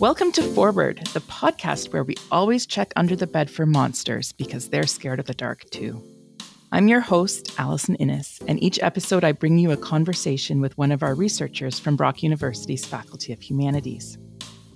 [0.00, 4.68] Welcome to Forward, the podcast where we always check under the bed for monsters because
[4.68, 6.00] they're scared of the dark too.
[6.70, 10.92] I'm your host, Allison Innes, and each episode I bring you a conversation with one
[10.92, 14.18] of our researchers from Brock University's Faculty of Humanities.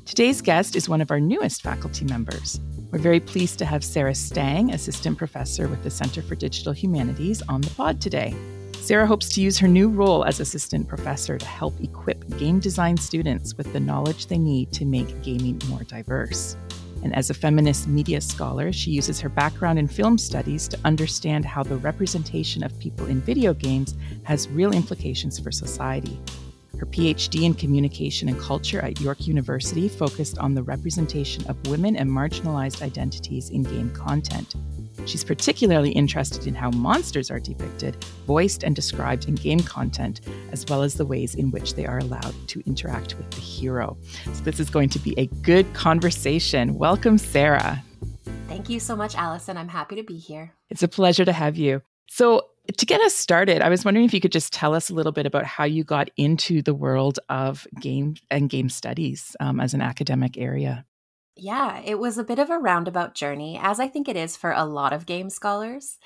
[0.06, 2.60] Today's guest is one of our newest faculty members.
[2.90, 7.42] We're very pleased to have Sarah Stang, Assistant Professor with the Center for Digital Humanities,
[7.48, 8.34] on the pod today.
[8.82, 12.96] Sarah hopes to use her new role as assistant professor to help equip game design
[12.96, 16.56] students with the knowledge they need to make gaming more diverse.
[17.04, 21.44] And as a feminist media scholar, she uses her background in film studies to understand
[21.44, 26.20] how the representation of people in video games has real implications for society.
[26.76, 31.94] Her PhD in communication and culture at York University focused on the representation of women
[31.94, 34.56] and marginalized identities in game content.
[35.04, 40.20] She's particularly interested in how monsters are depicted, voiced, and described in game content,
[40.52, 43.96] as well as the ways in which they are allowed to interact with the hero.
[44.32, 46.74] So, this is going to be a good conversation.
[46.74, 47.82] Welcome, Sarah.
[48.46, 49.56] Thank you so much, Allison.
[49.56, 50.52] I'm happy to be here.
[50.70, 51.82] It's a pleasure to have you.
[52.08, 54.94] So, to get us started, I was wondering if you could just tell us a
[54.94, 59.58] little bit about how you got into the world of game and game studies um,
[59.58, 60.84] as an academic area.
[61.36, 64.52] Yeah, it was a bit of a roundabout journey, as I think it is for
[64.52, 65.98] a lot of game scholars.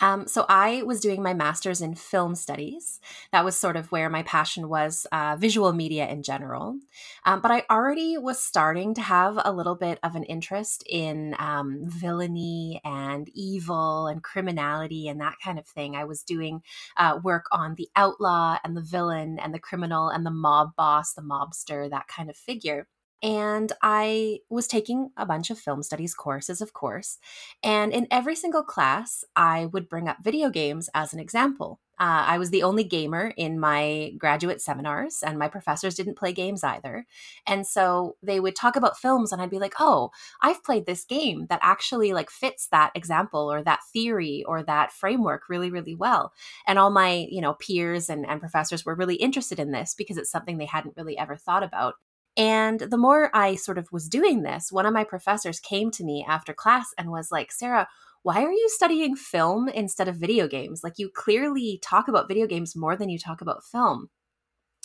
[0.00, 3.00] Um, so, I was doing my master's in film studies.
[3.32, 6.78] That was sort of where my passion was, uh, visual media in general.
[7.24, 11.34] Um, but I already was starting to have a little bit of an interest in
[11.38, 15.96] um, villainy and evil and criminality and that kind of thing.
[15.96, 16.62] I was doing
[16.98, 21.14] uh, work on the outlaw and the villain and the criminal and the mob boss,
[21.14, 22.86] the mobster, that kind of figure.
[23.22, 27.18] And I was taking a bunch of film studies courses, of course.
[27.62, 31.80] And in every single class, I would bring up video games as an example.
[31.98, 36.32] Uh, I was the only gamer in my graduate seminars, and my professors didn't play
[36.32, 37.06] games either.
[37.46, 40.10] And so they would talk about films, and I'd be like, "Oh,
[40.42, 44.92] I've played this game that actually like fits that example or that theory or that
[44.92, 46.32] framework really, really well."
[46.66, 50.16] And all my you know peers and, and professors were really interested in this because
[50.16, 51.94] it's something they hadn't really ever thought about.
[52.36, 56.04] And the more I sort of was doing this, one of my professors came to
[56.04, 57.88] me after class and was like, Sarah,
[58.22, 60.82] why are you studying film instead of video games?
[60.82, 64.08] Like, you clearly talk about video games more than you talk about film.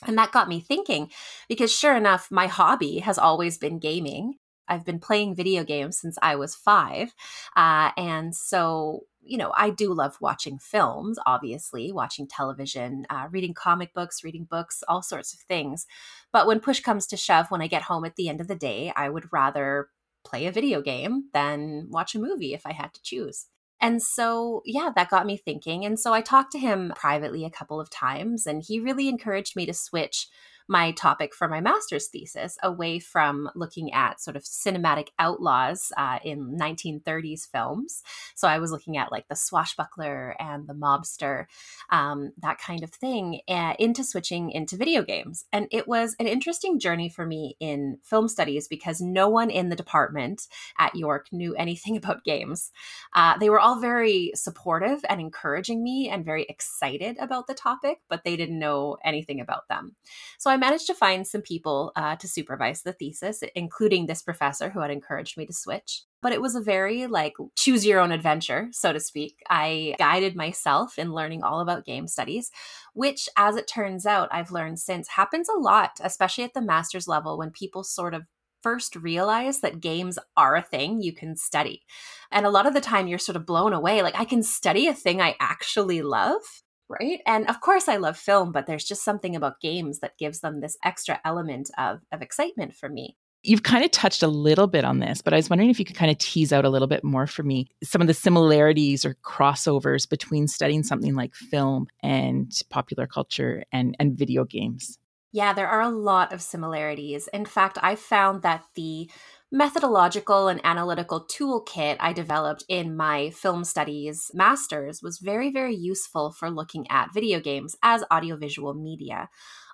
[0.06, 1.10] And that got me thinking
[1.48, 4.36] because, sure enough, my hobby has always been gaming.
[4.68, 7.14] I've been playing video games since I was five.
[7.56, 13.54] Uh, and so you know, I do love watching films, obviously, watching television, uh, reading
[13.54, 15.86] comic books, reading books, all sorts of things.
[16.34, 18.56] But when push comes to shove, when I get home at the end of the
[18.56, 19.90] day, I would rather
[20.26, 23.46] play a video game than watch a movie if I had to choose.
[23.82, 25.86] And so, yeah, that got me thinking.
[25.86, 29.56] And so I talked to him privately a couple of times, and he really encouraged
[29.56, 30.28] me to switch
[30.69, 36.19] my topic for my master's thesis away from looking at sort of cinematic outlaws uh,
[36.24, 38.03] in 1930s films.
[38.35, 41.47] So I was looking at like the swashbuckler and the mobster,
[41.90, 45.44] um, that kind of thing, uh, into switching into video games.
[45.52, 49.69] And it was an interesting journey for me in film studies because no one in
[49.69, 50.47] the department
[50.78, 52.72] at York knew anything about games.
[53.16, 58.01] Uh, they were all very supportive and encouraging me and very excited about the topic,
[58.07, 59.96] but they didn't know anything about them.
[60.38, 64.70] So I managed to find some people uh, to supervise the thesis, including this professor
[64.70, 66.03] who had encouraged me to switch.
[66.22, 69.42] But it was a very like choose your own adventure, so to speak.
[69.50, 72.52] I guided myself in learning all about game studies,
[72.94, 77.08] which, as it turns out, I've learned since happens a lot, especially at the master's
[77.08, 78.24] level when people sort of
[78.62, 81.84] first realize that games are a thing you can study.
[82.31, 84.88] And a lot of the time you're sort of blown away like I can study
[84.88, 86.42] a thing I actually love
[86.90, 90.40] right and of course i love film but there's just something about games that gives
[90.40, 94.68] them this extra element of, of excitement for me You've kind of touched a little
[94.68, 96.70] bit on this, but I was wondering if you could kind of tease out a
[96.70, 101.34] little bit more for me some of the similarities or crossovers between studying something like
[101.34, 105.00] film and popular culture and, and video games.
[105.31, 107.30] Yeah, there are a lot of similarities.
[107.30, 109.10] In fact, I found that the
[109.51, 116.31] methodological and analytical toolkit I developed in my film studies master's was very, very useful
[116.31, 119.30] for looking at video games as audiovisual media.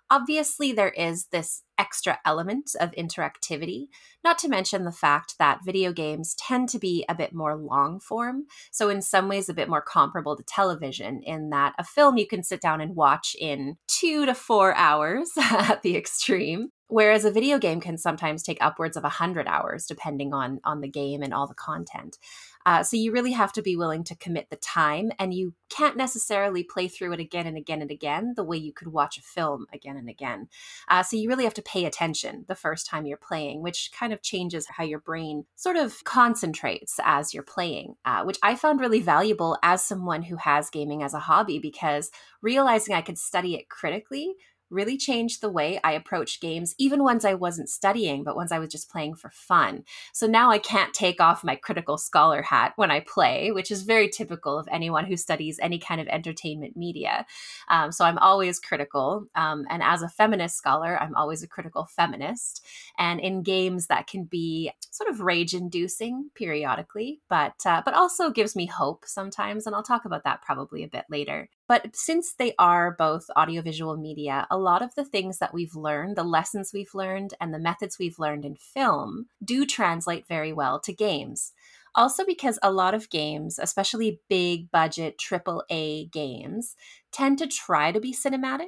[0.09, 3.87] Obviously, there is this extra element of interactivity,
[4.23, 7.99] not to mention the fact that video games tend to be a bit more long
[7.99, 8.45] form.
[8.71, 12.27] So, in some ways, a bit more comparable to television, in that a film you
[12.27, 16.69] can sit down and watch in two to four hours at the extreme.
[16.87, 20.87] whereas a video game can sometimes take upwards of 100 hours depending on on the
[20.87, 22.19] game and all the content
[22.65, 25.97] uh, so you really have to be willing to commit the time, and you can't
[25.97, 29.21] necessarily play through it again and again and again the way you could watch a
[29.21, 30.47] film again and again.
[30.87, 34.13] Uh, so you really have to pay attention the first time you're playing, which kind
[34.13, 38.79] of changes how your brain sort of concentrates as you're playing, uh, which I found
[38.79, 43.55] really valuable as someone who has gaming as a hobby because realizing I could study
[43.55, 44.35] it critically
[44.75, 48.59] really changed the way I approached games, even ones I wasn't studying, but ones I
[48.59, 49.85] was just playing for fun.
[50.13, 53.83] So now I can't take off my critical scholar hat when I play, which is
[53.83, 57.25] very typical of anyone who studies any kind of entertainment media.
[57.69, 59.27] Um, so I'm always critical.
[59.33, 62.63] Um, and as a feminist scholar, I'm always a critical feminist.
[62.97, 68.29] And in games, that can be sort of rage inducing periodically, but, uh, but also
[68.29, 69.65] gives me hope sometimes.
[69.65, 71.49] And I'll talk about that probably a bit later.
[71.67, 76.15] But since they are both audiovisual media, a lot of the things that we've learned,
[76.15, 80.79] the lessons we've learned, and the methods we've learned in film do translate very well
[80.81, 81.53] to games.
[81.95, 86.75] Also, because a lot of games, especially big budget AAA games,
[87.11, 88.67] tend to try to be cinematic.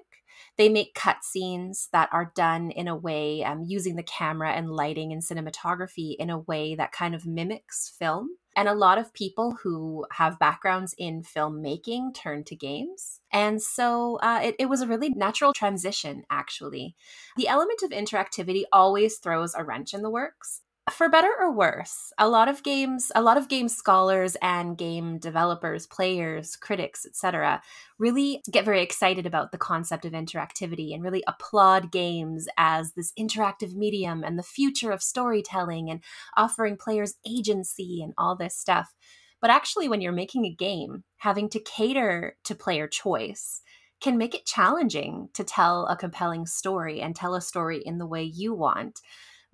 [0.57, 5.11] They make cutscenes that are done in a way um, using the camera and lighting
[5.11, 8.29] and cinematography in a way that kind of mimics film.
[8.57, 13.21] And a lot of people who have backgrounds in filmmaking turn to games.
[13.31, 16.95] And so uh, it, it was a really natural transition, actually.
[17.37, 20.61] The element of interactivity always throws a wrench in the works
[20.91, 25.17] for better or worse a lot of games a lot of game scholars and game
[25.17, 27.61] developers players critics etc
[27.99, 33.11] really get very excited about the concept of interactivity and really applaud games as this
[33.17, 36.01] interactive medium and the future of storytelling and
[36.35, 38.93] offering players agency and all this stuff.
[39.41, 43.61] But actually when you're making a game having to cater to player choice
[43.99, 48.05] can make it challenging to tell a compelling story and tell a story in the
[48.05, 48.99] way you want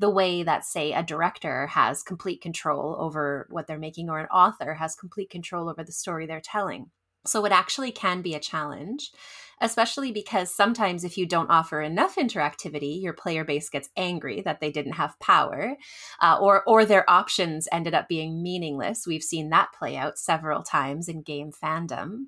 [0.03, 4.25] the way that, say, a director has complete control over what they're making or an
[4.25, 6.87] author has complete control over the story they're telling.
[7.25, 9.11] So it actually can be a challenge,
[9.61, 14.59] especially because sometimes if you don't offer enough interactivity, your player base gets angry that
[14.59, 15.77] they didn't have power,
[16.21, 19.07] uh, or or their options ended up being meaningless.
[19.07, 22.25] We've seen that play out several times in game fandom.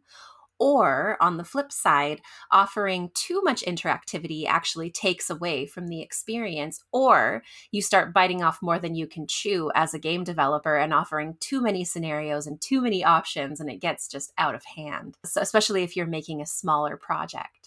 [0.60, 2.22] Or on the flip side,
[2.52, 8.62] offering too much interactivity actually takes away from the experience, or you start biting off
[8.62, 12.62] more than you can chew as a game developer and offering too many scenarios and
[12.62, 15.18] too many options, and it gets just out of hand.
[15.25, 17.64] So, especially if you're making a smaller project.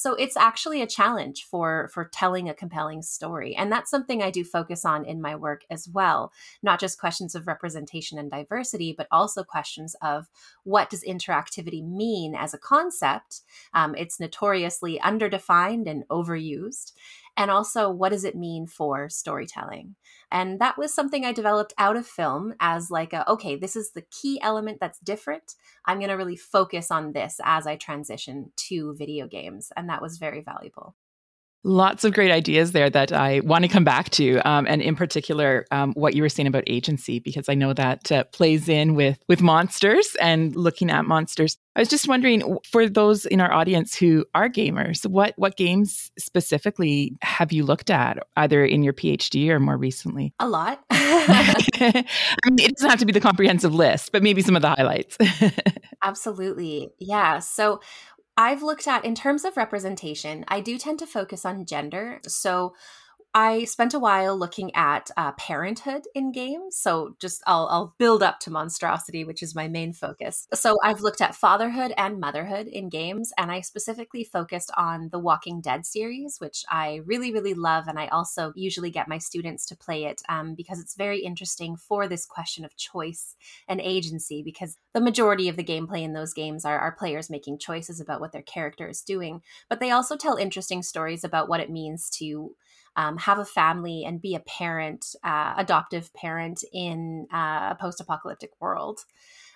[0.00, 3.54] So it's actually a challenge for for telling a compelling story.
[3.54, 6.32] And that's something I do focus on in my work as well.
[6.62, 10.30] Not just questions of representation and diversity, but also questions of
[10.64, 13.42] what does interactivity mean as a concept?
[13.74, 16.92] Um, it's notoriously underdefined and overused
[17.40, 19.96] and also what does it mean for storytelling?
[20.30, 23.92] And that was something i developed out of film as like a okay this is
[23.92, 25.54] the key element that's different.
[25.86, 30.02] I'm going to really focus on this as i transition to video games and that
[30.02, 30.94] was very valuable
[31.62, 34.96] Lots of great ideas there that I want to come back to, um, and in
[34.96, 38.94] particular, um, what you were saying about agency, because I know that uh, plays in
[38.94, 41.58] with with monsters and looking at monsters.
[41.76, 46.10] I was just wondering, for those in our audience who are gamers, what what games
[46.18, 50.32] specifically have you looked at, either in your PhD or more recently?
[50.40, 50.82] A lot.
[50.90, 52.04] I
[52.50, 55.16] mean, it doesn't have to be the comprehensive list, but maybe some of the highlights.
[56.02, 57.38] Absolutely, yeah.
[57.38, 57.80] So
[58.36, 62.20] I've looked at, in terms of representation, I do tend to focus on gender.
[62.26, 62.74] So
[63.32, 66.76] I spent a while looking at uh, parenthood in games.
[66.76, 70.48] So just I'll, I'll build up to monstrosity, which is my main focus.
[70.52, 75.20] So I've looked at fatherhood and motherhood in games, and I specifically focused on the
[75.20, 77.86] Walking Dead series, which I really, really love.
[77.86, 81.76] And I also usually get my students to play it um, because it's very interesting
[81.76, 83.36] for this question of choice
[83.68, 87.58] and agency, because the majority of the gameplay in those games are, are players making
[87.58, 89.40] choices about what their character is doing.
[89.68, 92.56] But they also tell interesting stories about what it means to
[92.96, 98.00] um, have a family and be a parent, uh, adoptive parent in uh, a post
[98.00, 99.00] apocalyptic world.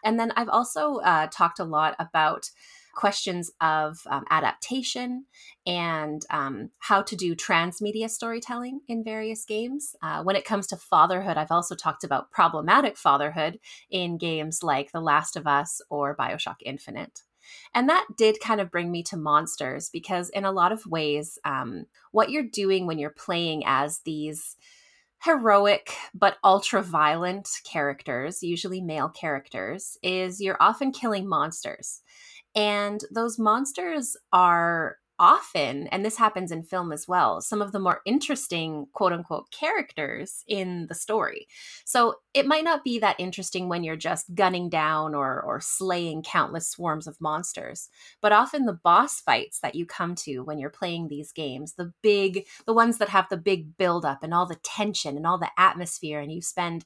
[0.04, 2.50] And then I've also uh, talked a lot about
[2.94, 5.26] questions of um, adaptation
[5.66, 9.96] and um, how to do transmedia storytelling in various games.
[10.02, 13.58] Uh, when it comes to fatherhood, I've also talked about problematic fatherhood
[13.90, 17.22] in games like The Last of Us or Bioshock Infinite.
[17.74, 21.38] And that did kind of bring me to monsters because, in a lot of ways,
[21.44, 24.56] um, what you're doing when you're playing as these
[25.24, 32.02] heroic but ultra violent characters, usually male characters, is you're often killing monsters.
[32.54, 37.78] And those monsters are often, and this happens in film as well, some of the
[37.78, 41.46] more interesting quote unquote characters in the story.
[41.84, 46.22] So it might not be that interesting when you're just gunning down or, or slaying
[46.22, 47.88] countless swarms of monsters,
[48.20, 51.92] but often the boss fights that you come to when you're playing these games, the
[52.02, 55.50] big, the ones that have the big buildup and all the tension and all the
[55.56, 56.84] atmosphere, and you spend,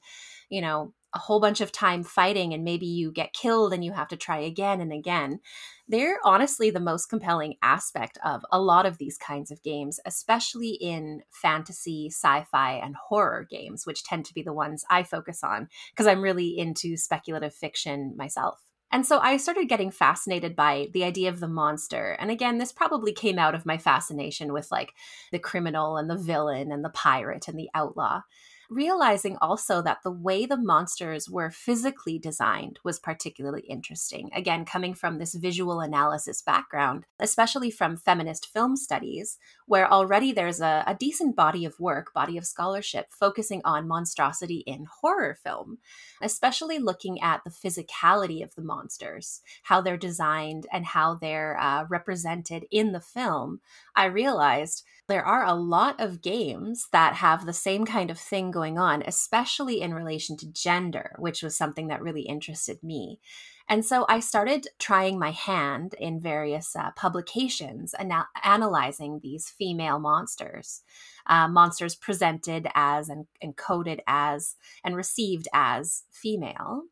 [0.49, 3.91] you know, a whole bunch of time fighting and maybe you get killed and you
[3.91, 5.39] have to try again and again.
[5.87, 10.69] They're honestly the most compelling aspect of a lot of these kinds of games, especially
[10.69, 15.43] in fantasy, sci fi, and horror games, which tend to be the ones I focus
[15.43, 18.59] on because I'm really into speculative fiction myself.
[18.91, 22.17] And so I started getting fascinated by the idea of the monster.
[22.19, 24.93] And again, this probably came out of my fascination with like
[25.31, 28.21] the criminal and the villain and the pirate and the outlaw
[28.69, 34.29] realizing also that the way the monsters were physically designed was particularly interesting.
[34.33, 40.61] Again, coming from this visual analysis background, especially from feminist film studies, where already there's
[40.61, 45.79] a, a decent body of work, body of scholarship focusing on monstrosity in horror film,
[46.21, 51.85] especially looking at the physicality of the monsters, how they're designed, and how they're uh,
[51.89, 53.61] represented in the film.
[53.95, 58.51] I realized there are a lot of games that have the same kind of thing
[58.51, 63.19] going on, especially in relation to gender, which was something that really interested me.
[63.67, 68.13] And so I started trying my hand in various uh, publications and
[68.43, 70.81] analyzing these female monsters,
[71.27, 76.83] uh, monsters presented as and, and coded as and received as female.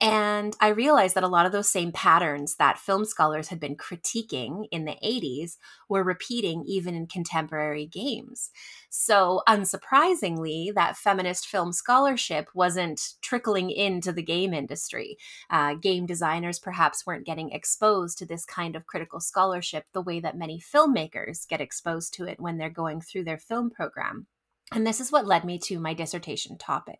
[0.00, 3.76] And I realized that a lot of those same patterns that film scholars had been
[3.76, 5.56] critiquing in the 80s
[5.88, 8.50] were repeating even in contemporary games.
[8.90, 15.18] So, unsurprisingly, that feminist film scholarship wasn't trickling into the game industry.
[15.50, 20.20] Uh, game designers perhaps weren't getting exposed to this kind of critical scholarship the way
[20.20, 24.28] that many filmmakers get exposed to it when they're going through their film program.
[24.72, 26.98] And this is what led me to my dissertation topic.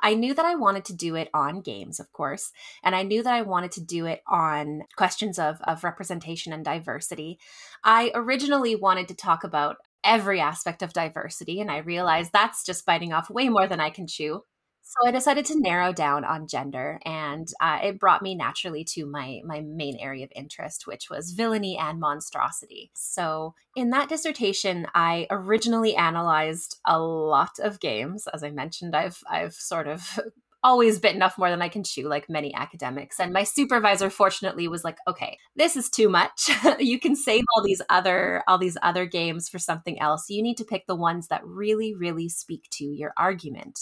[0.00, 2.52] I knew that I wanted to do it on games, of course,
[2.84, 6.64] and I knew that I wanted to do it on questions of, of representation and
[6.64, 7.38] diversity.
[7.82, 12.86] I originally wanted to talk about every aspect of diversity, and I realized that's just
[12.86, 14.44] biting off way more than I can chew.
[14.90, 19.04] So I decided to narrow down on gender, and uh, it brought me naturally to
[19.04, 22.90] my my main area of interest, which was villainy and monstrosity.
[22.94, 28.26] So in that dissertation, I originally analyzed a lot of games.
[28.32, 30.18] As I mentioned, I've I've sort of
[30.64, 33.20] always bitten off more than I can chew, like many academics.
[33.20, 36.48] And my supervisor, fortunately, was like, "Okay, this is too much.
[36.78, 40.30] you can save all these other all these other games for something else.
[40.30, 43.80] You need to pick the ones that really, really speak to your argument."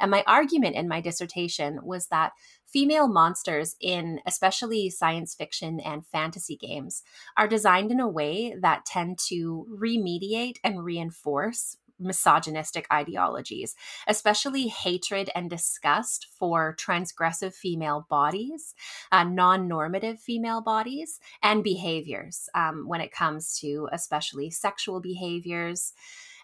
[0.00, 2.32] And my argument in my dissertation was that
[2.66, 7.02] female monsters in especially science fiction and fantasy games
[7.36, 13.76] are designed in a way that tend to remediate and reinforce misogynistic ideologies,
[14.08, 18.74] especially hatred and disgust for transgressive female bodies,
[19.12, 25.92] uh, non normative female bodies, and behaviors um, when it comes to especially sexual behaviors.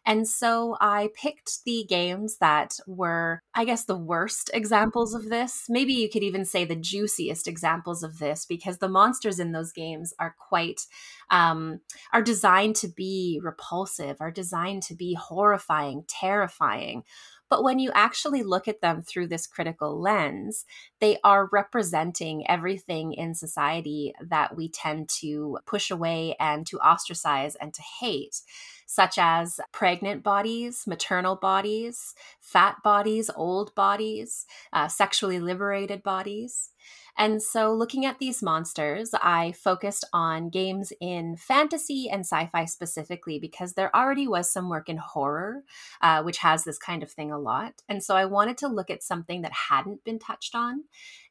[0.06, 5.64] And so I picked the games that were, I guess, the worst examples of this.
[5.68, 9.72] Maybe you could even say the juiciest examples of this because the monsters in those
[9.72, 10.82] games are quite,
[11.30, 11.80] um,
[12.12, 17.02] are designed to be repulsive, are designed to be horrifying, terrifying.
[17.48, 20.64] But when you actually look at them through this critical lens,
[21.00, 27.54] they are representing everything in society that we tend to push away and to ostracize
[27.56, 28.42] and to hate
[28.86, 36.70] such as pregnant bodies, maternal bodies, fat bodies, old bodies, uh, sexually liberated bodies.
[37.18, 42.64] And so, looking at these monsters, I focused on games in fantasy and sci fi
[42.66, 45.64] specifically because there already was some work in horror,
[46.02, 47.82] uh, which has this kind of thing a lot.
[47.88, 50.84] And so, I wanted to look at something that hadn't been touched on.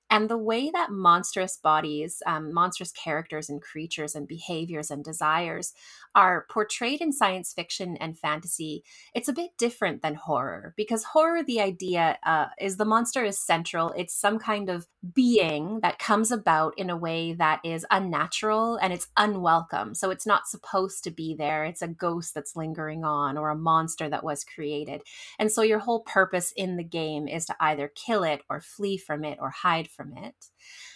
[0.10, 5.74] And the way that monstrous bodies, um, monstrous characters and creatures and behaviors and desires
[6.14, 8.84] are portrayed in science fiction and fantasy,
[9.14, 13.38] it's a bit different than horror because horror, the idea uh, is the monster is
[13.38, 13.94] central.
[13.98, 18.94] It's some kind of being that comes about in a way that is unnatural and
[18.94, 19.94] it's unwelcome.
[19.94, 21.66] So it's not supposed to be there.
[21.66, 25.02] It's a ghost that's lingering on or a monster that was created.
[25.38, 28.98] And so your whole purpose in the game is to either kill it or flee
[28.98, 30.36] from it or hide from it.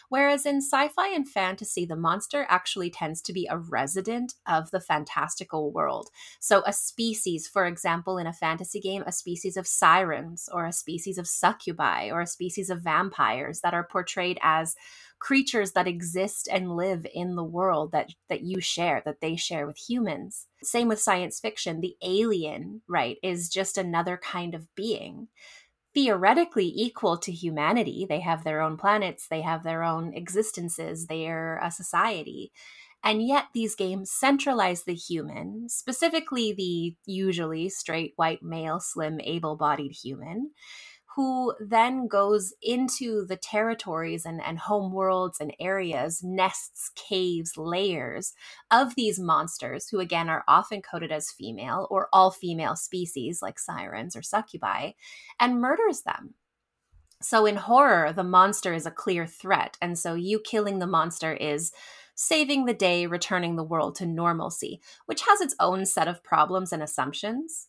[0.09, 4.71] Whereas in sci fi and fantasy, the monster actually tends to be a resident of
[4.71, 6.09] the fantastical world.
[6.39, 10.73] So, a species, for example, in a fantasy game, a species of sirens, or a
[10.73, 14.75] species of succubi, or a species of vampires that are portrayed as
[15.19, 19.67] creatures that exist and live in the world that that you share that they share
[19.67, 25.27] with humans same with science fiction the alien right is just another kind of being
[25.99, 28.05] theoretically equal to humanity.
[28.07, 32.53] They have their own planets they have their own existences they're a society.
[33.03, 39.55] And yet, these games centralize the human, specifically the usually straight, white, male, slim, able
[39.57, 40.51] bodied human,
[41.19, 48.31] who then goes into the territories and, and home worlds and areas, nests, caves, layers
[48.71, 53.59] of these monsters, who again are often coded as female or all female species like
[53.59, 54.91] sirens or succubi,
[55.41, 56.35] and murders them.
[57.21, 59.75] So in horror, the monster is a clear threat.
[59.81, 61.73] And so you killing the monster is
[62.15, 66.71] saving the day, returning the world to normalcy, which has its own set of problems
[66.71, 67.67] and assumptions.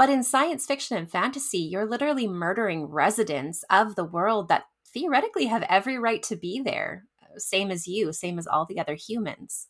[0.00, 5.44] But in science fiction and fantasy, you're literally murdering residents of the world that theoretically
[5.48, 7.04] have every right to be there,
[7.36, 9.66] same as you, same as all the other humans.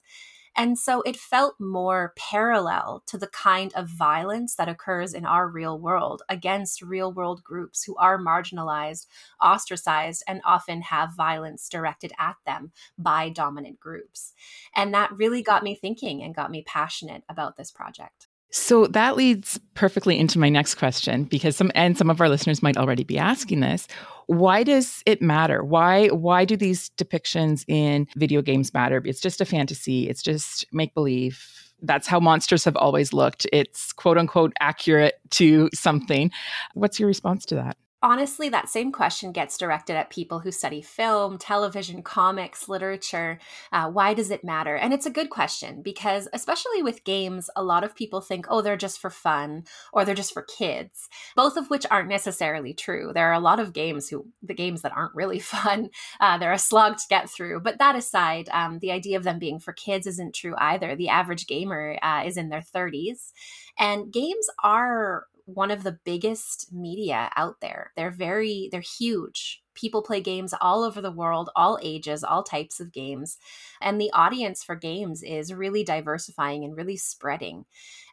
[0.57, 5.49] And so it felt more parallel to the kind of violence that occurs in our
[5.49, 9.07] real world against real world groups who are marginalized,
[9.43, 14.33] ostracized, and often have violence directed at them by dominant groups.
[14.77, 18.29] And that really got me thinking and got me passionate about this project.
[18.51, 22.63] So that leads perfectly into my next question because some and some of our listeners
[22.63, 23.87] might already be asking this.
[24.27, 25.65] Why does it matter?
[25.65, 29.03] Why why do these depictions in video games matter?
[29.05, 30.09] It's just a fantasy.
[30.09, 31.45] It's just make believe.
[31.83, 33.47] That's how monsters have always looked.
[33.53, 36.31] It's quote unquote accurate to something.
[36.75, 37.77] What's your response to that?
[38.03, 43.39] Honestly, that same question gets directed at people who study film, television, comics, literature.
[43.73, 44.77] Uh, why does it matter?
[44.77, 48.63] And it's a good question because, especially with games, a lot of people think, oh,
[48.63, 53.13] they're just for fun or they're just for kids, both of which aren't necessarily true.
[53.15, 55.91] There are a lot of games who, the games that aren't really fun,
[56.21, 57.61] uh, they're a slog to get through.
[57.61, 60.97] But that aside, um, the idea of them being for kids isn't true either.
[60.97, 63.33] The average gamer uh, is in their 30s.
[63.79, 67.93] And games are one of the biggest media out there.
[67.97, 69.63] They're very, they're huge.
[69.75, 73.39] People play games all over the world, all ages, all types of games.
[73.81, 77.65] And the audience for games is really diversifying and really spreading.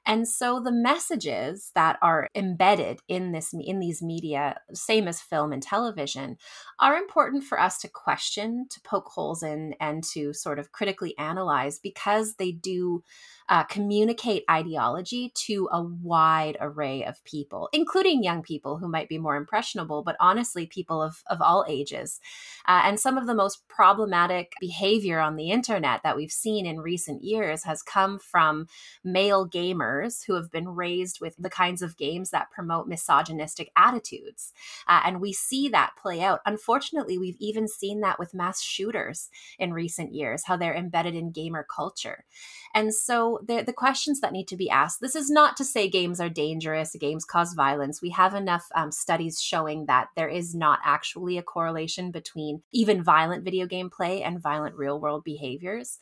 [0.08, 5.52] And so the messages that are embedded in this in these media, same as film
[5.52, 6.38] and television,
[6.80, 11.14] are important for us to question, to poke holes in, and to sort of critically
[11.18, 13.04] analyze because they do
[13.50, 19.18] uh, communicate ideology to a wide array of people, including young people who might be
[19.18, 22.22] more impressionable, but honestly, people of, of all ages.
[22.68, 26.80] Uh, and some of the most problematic behavior on the internet that we've seen in
[26.80, 28.68] recent years has come from
[29.04, 34.54] male gamers who have been raised with the kinds of games that promote misogynistic attitudes.
[34.88, 36.42] Uh, and we see that play out.
[36.46, 39.30] Unfortunately, we've even seen that with mass shooters
[39.60, 42.26] in recent years, how they're embedded in gamer culture.
[42.74, 45.90] And so the, the questions that need to be asked this is not to say
[45.90, 48.02] games are dangerous, games cause violence.
[48.02, 53.04] We have enough um, studies showing that there is not actually a correlation between even
[53.04, 56.00] violent video game play and violent real world behaviors.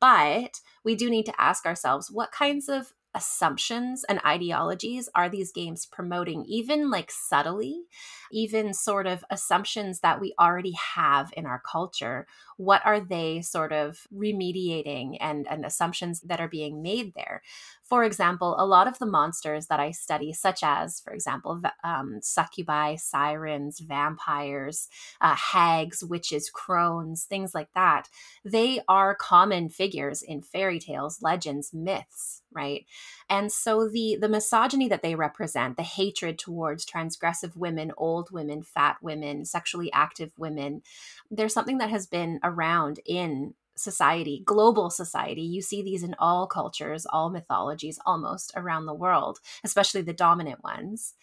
[0.00, 5.52] But we do need to ask ourselves what kinds of assumptions and ideologies are these
[5.52, 7.82] games promoting, even like subtly,
[8.30, 12.26] even sort of assumptions that we already have in our culture?
[12.56, 17.42] What are they sort of remediating and, and assumptions that are being made there?
[17.88, 22.18] For example, a lot of the monsters that I study, such as, for example, um,
[22.20, 24.88] succubi, sirens, vampires,
[25.22, 28.08] uh, hags, witches, crones, things like that,
[28.44, 32.84] they are common figures in fairy tales, legends, myths, right?
[33.30, 38.62] And so the the misogyny that they represent, the hatred towards transgressive women, old women,
[38.62, 40.82] fat women, sexually active women,
[41.30, 45.42] there's something that has been around in society, global society.
[45.42, 50.62] You see these in all cultures, all mythologies almost around the world, especially the dominant
[50.64, 51.14] ones.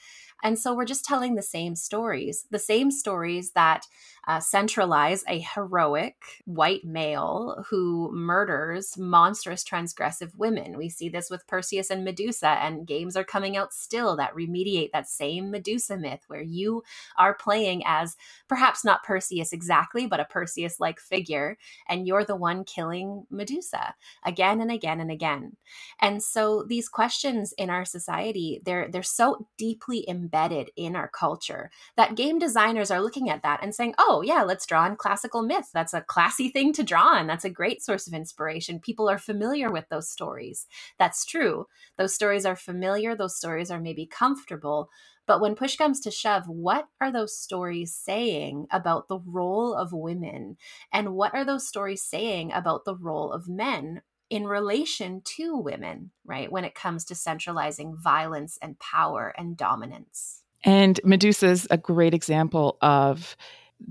[0.44, 3.86] And so we're just telling the same stories, the same stories that
[4.28, 10.78] uh, centralize a heroic white male who murders monstrous transgressive women.
[10.78, 14.92] We see this with Perseus and Medusa, and games are coming out still that remediate
[14.94, 16.84] that same Medusa myth where you
[17.18, 18.16] are playing as
[18.48, 23.94] perhaps not Perseus exactly, but a Perseus like figure, and you're the one killing Medusa
[24.26, 25.56] again and again and again.
[26.02, 31.08] And so these questions in our society, they're they're so deeply embedded embedded in our
[31.08, 34.96] culture that game designers are looking at that and saying, oh, yeah, let's draw on
[34.96, 35.70] classical myth.
[35.74, 37.28] That's a classy thing to draw on.
[37.28, 38.80] That's a great source of inspiration.
[38.80, 40.66] People are familiar with those stories.
[40.98, 41.68] That's true.
[41.98, 44.90] Those stories are familiar, those stories are maybe comfortable.
[45.28, 49.92] But when push comes to shove, what are those stories saying about the role of
[49.92, 50.58] women?
[50.94, 56.12] And what are those stories saying about the role of men in relation to women,
[56.26, 56.52] right?
[56.52, 60.42] When it comes to centralizing violence and power and dominance.
[60.64, 63.38] And Medusa's a great example of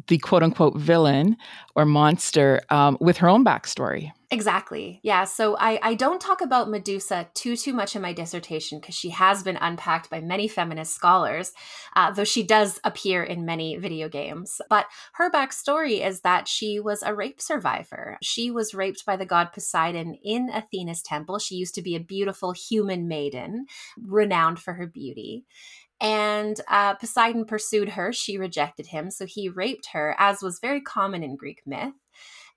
[0.08, 1.36] the quote unquote villain
[1.74, 4.12] or monster um, with her own backstory.
[4.30, 4.98] Exactly.
[5.04, 5.24] Yeah.
[5.24, 9.10] So I, I don't talk about Medusa too too much in my dissertation because she
[9.10, 11.52] has been unpacked by many feminist scholars,
[11.94, 14.60] uh, though she does appear in many video games.
[14.68, 18.18] But her backstory is that she was a rape survivor.
[18.22, 21.38] She was raped by the god Poseidon in Athena's temple.
[21.38, 23.66] She used to be a beautiful human maiden,
[24.02, 25.44] renowned for her beauty.
[26.00, 28.12] And uh, Poseidon pursued her.
[28.12, 29.10] She rejected him.
[29.10, 31.94] So he raped her, as was very common in Greek myth.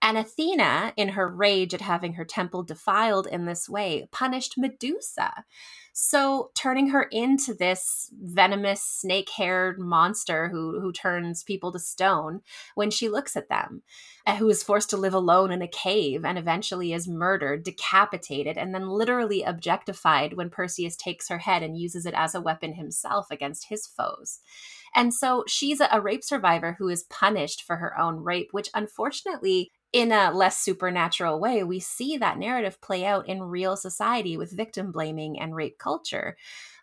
[0.02, 5.44] And Athena, in her rage at having her temple defiled in this way, punished Medusa.
[5.92, 12.42] So turning her into this venomous snake-haired monster who who turns people to stone
[12.76, 13.82] when she looks at them,
[14.24, 18.56] and who is forced to live alone in a cave and eventually is murdered, decapitated,
[18.56, 22.74] and then literally objectified when Perseus takes her head and uses it as a weapon
[22.74, 24.42] himself against his foes.
[24.94, 28.70] And so she's a, a rape survivor who is punished for her own rape, which
[28.76, 34.38] unfortunately in a less supernatural way, we see that narrative play out in real society
[34.38, 36.36] with victim blaming and rape culture.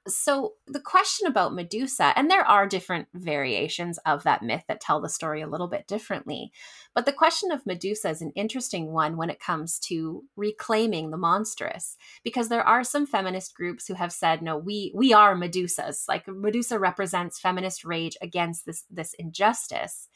[0.07, 5.01] So, the question about Medusa, and there are different variations of that myth that tell
[5.01, 6.53] the story a little bit differently,
[6.95, 11.17] but the question of Medusa is an interesting one when it comes to reclaiming the
[11.17, 16.05] monstrous, because there are some feminist groups who have said, no, we we are Medusas.
[16.07, 20.11] Like Medusa represents feminist rage against this this injustice.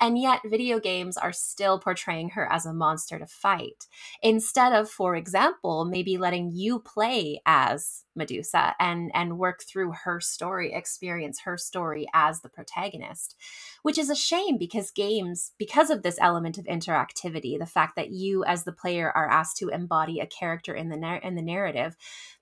[0.00, 3.86] And yet, video games are still portraying her as a monster to fight.
[4.22, 10.20] Instead of, for example, maybe letting you play as Medusa and and work through her
[10.20, 13.36] story, experience her story as the protagonist,
[13.82, 18.10] which is a shame because games, because of this element of interactivity, the fact that
[18.10, 21.96] you as the player are asked to embody a character in the in the narrative,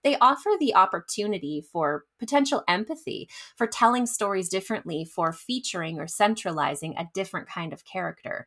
[0.05, 6.95] they offer the opportunity for potential empathy, for telling stories differently, for featuring or centralizing
[6.97, 8.47] a different kind of character.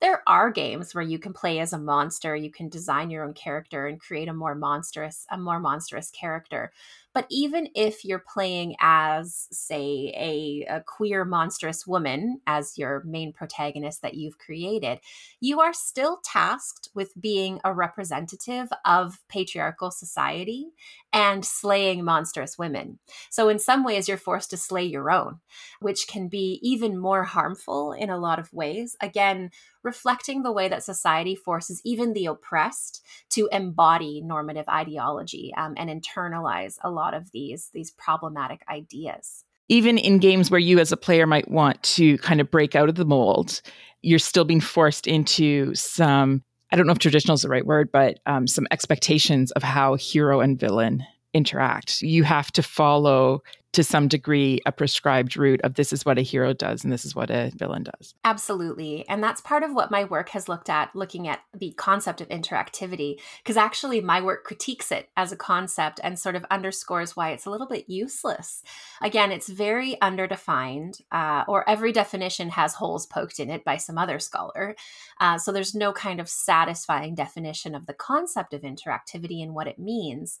[0.00, 3.34] There are games where you can play as a monster you can design your own
[3.34, 6.72] character and create a more monstrous a more monstrous character
[7.16, 13.32] but even if you're playing as say a, a queer monstrous woman as your main
[13.32, 15.00] protagonist that you've created
[15.40, 20.66] you are still tasked with being a representative of patriarchal society
[21.10, 22.98] and slaying monstrous women.
[23.30, 25.40] So in some ways you're forced to slay your own
[25.80, 28.94] which can be even more harmful in a lot of ways.
[29.00, 29.50] Again
[29.86, 35.88] reflecting the way that society forces even the oppressed to embody normative ideology um, and
[35.88, 39.44] internalize a lot of these these problematic ideas.
[39.68, 42.88] Even in games where you as a player might want to kind of break out
[42.88, 43.60] of the mold
[44.06, 46.42] you're still being forced into some
[46.72, 49.94] i don't know if traditional is the right word but um, some expectations of how
[49.94, 51.04] hero and villain
[51.36, 53.42] interact you have to follow
[53.76, 57.04] to some degree a prescribed route of this is what a hero does and this
[57.04, 58.14] is what a villain does.
[58.24, 59.06] Absolutely.
[59.06, 62.28] And that's part of what my work has looked at, looking at the concept of
[62.30, 67.32] interactivity, because actually my work critiques it as a concept and sort of underscores why
[67.32, 68.62] it's a little bit useless.
[69.02, 73.98] Again, it's very underdefined, uh, or every definition has holes poked in it by some
[73.98, 74.74] other scholar.
[75.20, 79.66] Uh, so there's no kind of satisfying definition of the concept of interactivity and what
[79.66, 80.38] it means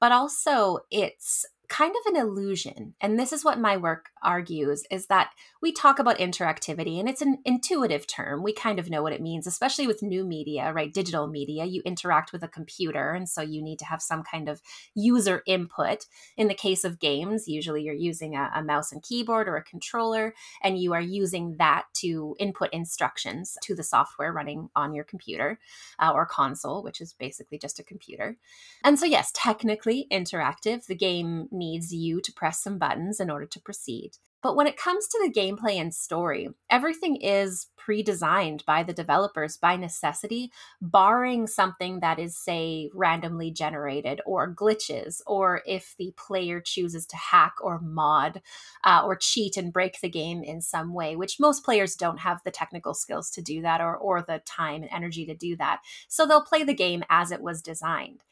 [0.00, 2.94] but also it's kind of an illusion.
[3.00, 7.22] And this is what my work argues is that we talk about interactivity and it's
[7.22, 8.42] an intuitive term.
[8.42, 10.92] We kind of know what it means, especially with new media, right?
[10.92, 13.12] Digital media, you interact with a computer.
[13.12, 14.60] And so you need to have some kind of
[14.94, 16.06] user input.
[16.36, 19.64] In the case of games, usually you're using a, a mouse and keyboard or a
[19.64, 25.04] controller, and you are using that to input instructions to the software running on your
[25.04, 25.58] computer
[25.98, 28.36] uh, or console, which is basically just a computer.
[28.82, 30.86] And so, yes, technically interactive.
[30.86, 34.18] The game needs you to press some buttons in order to proceed.
[34.44, 38.92] But when it comes to the gameplay and story, everything is pre designed by the
[38.92, 46.12] developers by necessity, barring something that is, say, randomly generated or glitches, or if the
[46.18, 48.42] player chooses to hack or mod
[48.84, 52.42] uh, or cheat and break the game in some way, which most players don't have
[52.44, 55.80] the technical skills to do that or, or the time and energy to do that.
[56.06, 58.22] So they'll play the game as it was designed.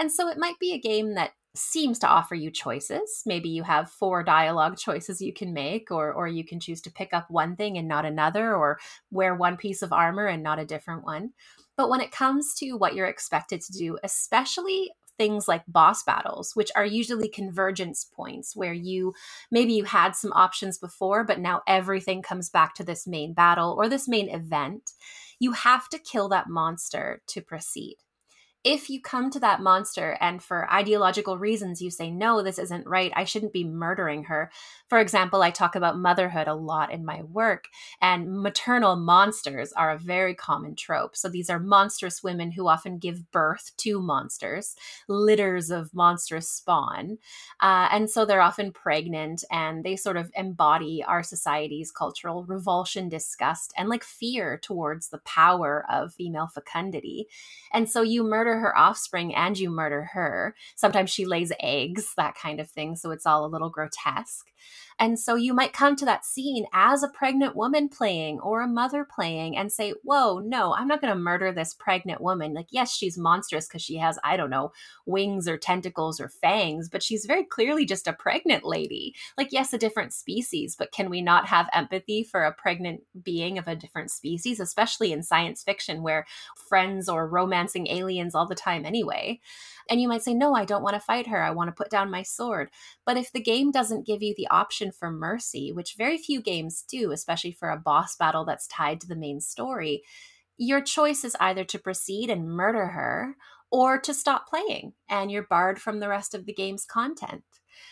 [0.00, 3.22] And so it might be a game that seems to offer you choices.
[3.26, 6.92] Maybe you have four dialogue choices you can make, or or you can choose to
[6.92, 8.78] pick up one thing and not another, or
[9.10, 11.32] wear one piece of armor and not a different one.
[11.76, 16.56] But when it comes to what you're expected to do, especially things like boss battles,
[16.56, 19.12] which are usually convergence points where you
[19.50, 23.74] maybe you had some options before, but now everything comes back to this main battle
[23.76, 24.92] or this main event.
[25.38, 27.96] You have to kill that monster to proceed
[28.62, 32.86] if you come to that monster and for ideological reasons you say no this isn't
[32.86, 33.12] right.
[33.16, 34.50] I shouldn't be murdering her.
[34.88, 37.68] For example i talk about motherhood a lot in my work
[38.00, 41.16] and maternal monsters are a very common trope.
[41.16, 44.74] So these are monstrous women who often give birth to monsters
[45.08, 47.18] litters of monstrous spawn
[47.60, 53.08] uh, and so they're often pregnant and they sort of embody our society's cultural revulsion
[53.08, 57.26] disgust and like fear towards the power of female fecundity.
[57.72, 60.54] And so you murder murder her offspring and you murder her.
[60.76, 62.96] Sometimes she lays eggs, that kind of thing.
[62.96, 64.46] So it's all a little grotesque.
[65.00, 68.68] And so you might come to that scene as a pregnant woman playing or a
[68.68, 72.52] mother playing and say, Whoa, no, I'm not going to murder this pregnant woman.
[72.52, 74.72] Like, yes, she's monstrous because she has, I don't know,
[75.06, 79.14] wings or tentacles or fangs, but she's very clearly just a pregnant lady.
[79.38, 83.56] Like, yes, a different species, but can we not have empathy for a pregnant being
[83.56, 86.26] of a different species, especially in science fiction where
[86.68, 89.40] friends or romancing aliens all the time anyway?
[89.88, 91.42] And you might say, No, I don't want to fight her.
[91.42, 92.70] I want to put down my sword.
[93.06, 96.84] But if the game doesn't give you the option for mercy, which very few games
[96.88, 100.02] do, especially for a boss battle that's tied to the main story,
[100.56, 103.36] your choice is either to proceed and murder her
[103.70, 107.44] or to stop playing and you're barred from the rest of the game's content.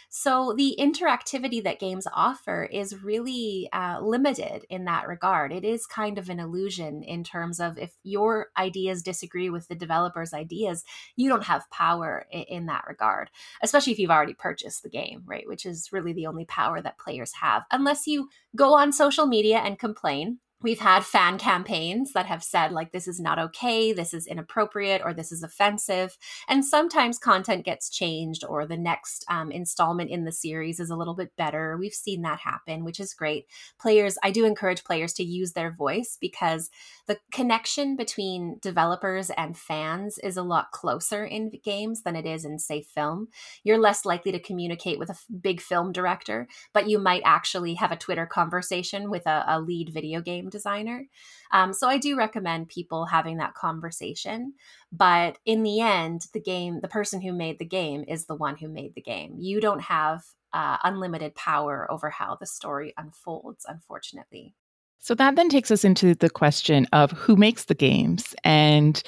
[0.09, 5.53] So the interactivity that games offer is really uh, limited in that regard.
[5.53, 9.75] It is kind of an illusion in terms of if your ideas disagree with the
[9.75, 10.85] developer's ideas,
[11.17, 13.31] you don't have power in, in that regard,
[13.62, 15.47] especially if you've already purchased the game, right?
[15.47, 19.59] Which is really the only power that players have, unless you go on social media
[19.59, 24.12] and complain We've had fan campaigns that have said, like, this is not okay, this
[24.12, 26.18] is inappropriate, or this is offensive.
[26.49, 30.97] And sometimes content gets changed, or the next um, installment in the series is a
[30.97, 31.77] little bit better.
[31.79, 33.47] We've seen that happen, which is great.
[33.79, 36.71] Players, I do encourage players to use their voice because
[37.07, 42.44] the connection between developers and fans is a lot closer in games than it is
[42.44, 43.29] in, say, film.
[43.62, 47.92] You're less likely to communicate with a big film director, but you might actually have
[47.92, 51.07] a Twitter conversation with a, a lead video game game designer.
[51.53, 54.55] Um, so I do recommend people having that conversation.
[54.93, 58.57] But in the end, the game, the person who made the game is the one
[58.57, 59.35] who made the game.
[59.39, 64.55] You don't have uh, unlimited power over how the story unfolds, unfortunately.
[65.01, 69.01] So that then takes us into the question of who makes the games and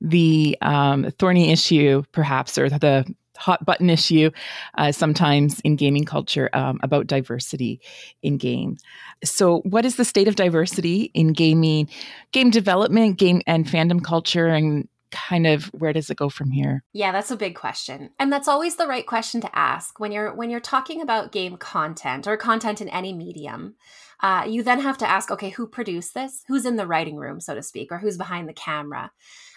[0.00, 3.06] the um, thorny issue, perhaps, or the
[3.38, 4.30] hot button issue
[4.76, 7.80] uh, sometimes in gaming culture um, about diversity
[8.22, 8.82] in games.
[9.24, 11.88] So, what is the state of diversity in gaming,
[12.32, 16.84] game development, game and fandom culture, and kind of where does it go from here?
[16.92, 18.10] Yeah that's a big question.
[18.18, 21.56] And that's always the right question to ask when you're when you're talking about game
[21.56, 23.76] content or content in any medium.
[24.20, 26.44] Uh, you then have to ask okay who produced this?
[26.48, 29.12] Who's in the writing room so to speak or who's behind the camera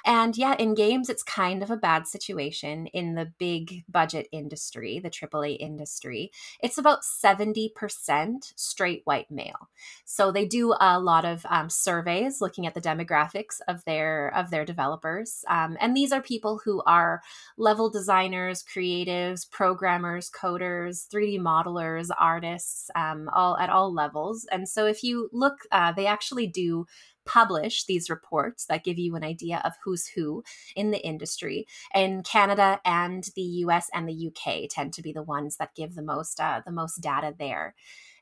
[0.05, 4.99] and yeah, in games, it's kind of a bad situation in the big budget industry,
[4.99, 6.31] the AAA industry.
[6.61, 9.69] It's about 70% straight white male.
[10.05, 14.49] So they do a lot of um, surveys looking at the demographics of their of
[14.49, 15.43] their developers.
[15.47, 17.21] Um, and these are people who are
[17.57, 24.47] level designers, creatives, programmers, coders, 3D modelers, artists, um, all at all levels.
[24.51, 26.85] And so if you look, uh, they actually do
[27.25, 30.43] publish these reports that give you an idea of who's who
[30.75, 31.67] in the industry.
[31.93, 35.95] In Canada and the US and the UK tend to be the ones that give
[35.95, 37.75] the most uh, the most data there.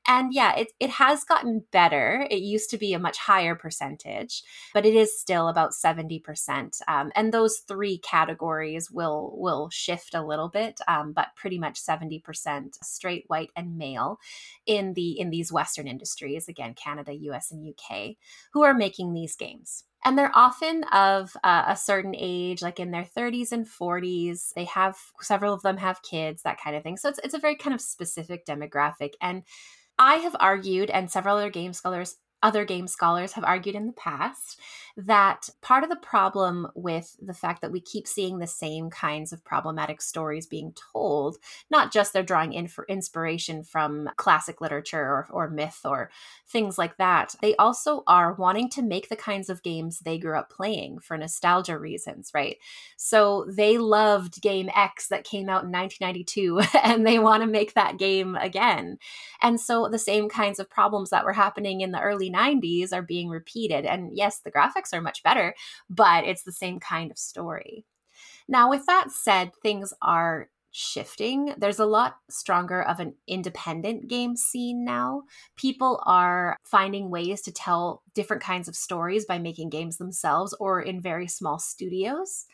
[0.07, 2.25] And yeah, it, it has gotten better.
[2.31, 4.41] It used to be a much higher percentage,
[4.73, 6.81] but it is still about 70%.
[6.88, 11.79] Um, and those three categories will will shift a little bit, um, but pretty much
[11.79, 14.19] 70% straight white and male
[14.65, 18.17] in the in these Western industries, again, Canada, US, and UK,
[18.53, 22.91] who are making these games and they're often of uh, a certain age like in
[22.91, 26.95] their 30s and 40s they have several of them have kids that kind of thing
[26.97, 29.43] so it's, it's a very kind of specific demographic and
[29.99, 33.93] I have argued, and several other game scholars other game scholars have argued in the
[33.93, 34.60] past
[34.97, 39.32] that part of the problem with the fact that we keep seeing the same kinds
[39.32, 41.38] of problematic stories being told,
[41.69, 46.10] not just they're drawing in for inspiration from classic literature or, or myth or
[46.47, 50.38] things like that, they also are wanting to make the kinds of games they grew
[50.38, 52.58] up playing for nostalgia reasons, right?
[52.97, 57.73] So they loved game X that came out in 1992 and they want to make
[57.73, 58.97] that game again.
[59.41, 63.01] And so the same kinds of problems that were happening in the early 90s are
[63.01, 63.85] being repeated.
[63.85, 65.55] And yes, the graphics are much better,
[65.89, 67.85] but it's the same kind of story.
[68.47, 71.53] Now, with that said, things are shifting.
[71.57, 75.23] There's a lot stronger of an independent game scene now.
[75.55, 80.81] People are finding ways to tell different kinds of stories by making games themselves or
[80.81, 82.45] in very small studios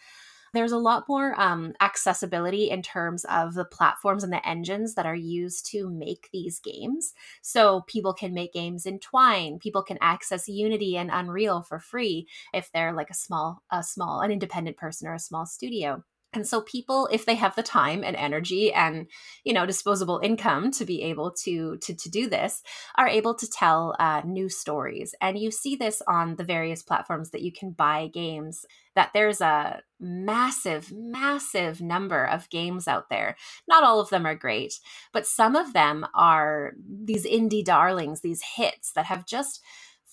[0.56, 5.06] there's a lot more um, accessibility in terms of the platforms and the engines that
[5.06, 7.14] are used to make these games.
[7.42, 9.60] So people can make games in Twine.
[9.60, 14.22] People can access Unity and Unreal for free if they're like a small, a small,
[14.22, 16.04] an independent person or a small studio.
[16.36, 19.08] And so people, if they have the time and energy and
[19.44, 22.62] you know disposable income to be able to to, to do this,
[22.98, 25.16] are able to tell uh, new stories.
[25.22, 28.66] And you see this on the various platforms that you can buy games.
[28.96, 33.36] That there's a massive, massive number of games out there.
[33.68, 34.80] Not all of them are great,
[35.12, 39.62] but some of them are these indie darlings, these hits that have just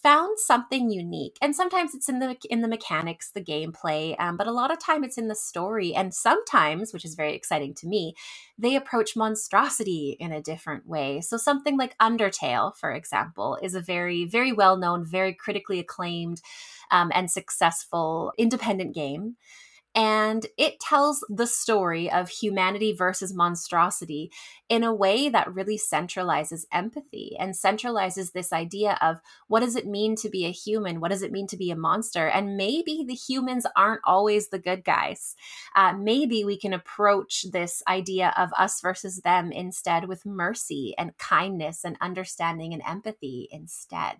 [0.02, 4.46] found something unique and sometimes it's in the in the mechanics the gameplay um, but
[4.46, 7.86] a lot of time it's in the story and sometimes which is very exciting to
[7.86, 8.14] me
[8.58, 11.20] they approach monstrosity in a different way.
[11.20, 16.40] So something like undertale for example is a very very well known very critically acclaimed
[16.90, 19.36] um, and successful independent game
[19.94, 24.30] and it tells the story of humanity versus monstrosity
[24.70, 29.86] in a way that really centralizes empathy and centralizes this idea of what does it
[29.86, 30.98] mean to be a human?
[30.98, 32.26] What does it mean to be a monster?
[32.26, 35.36] And maybe the humans aren't always the good guys.
[35.76, 41.18] Uh, maybe we can approach this idea of us versus them instead with mercy and
[41.18, 44.16] kindness and understanding and empathy instead.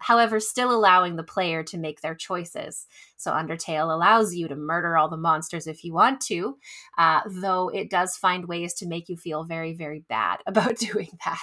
[0.00, 2.86] However, still allowing the player to make their choices.
[3.16, 6.56] So Undertale allows you to murder all the monsters if you want to,
[6.98, 11.10] uh, though it does find ways to make you feel very, very bad about doing
[11.24, 11.38] that.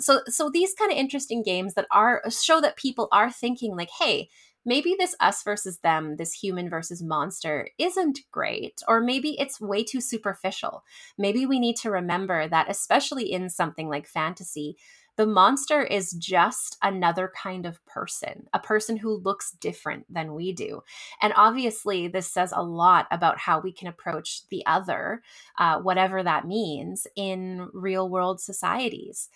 [0.00, 3.90] So, so these kind of interesting games that are show that people are thinking like,
[3.98, 4.28] hey,
[4.68, 9.82] maybe this us versus them, this human versus monster, isn't great, or maybe it's way
[9.82, 10.84] too superficial.
[11.16, 14.76] Maybe we need to remember that, especially in something like fantasy,
[15.18, 20.52] the monster is just another kind of person, a person who looks different than we
[20.52, 20.80] do.
[21.20, 25.22] And obviously, this says a lot about how we can approach the other,
[25.58, 29.28] uh, whatever that means, in real world societies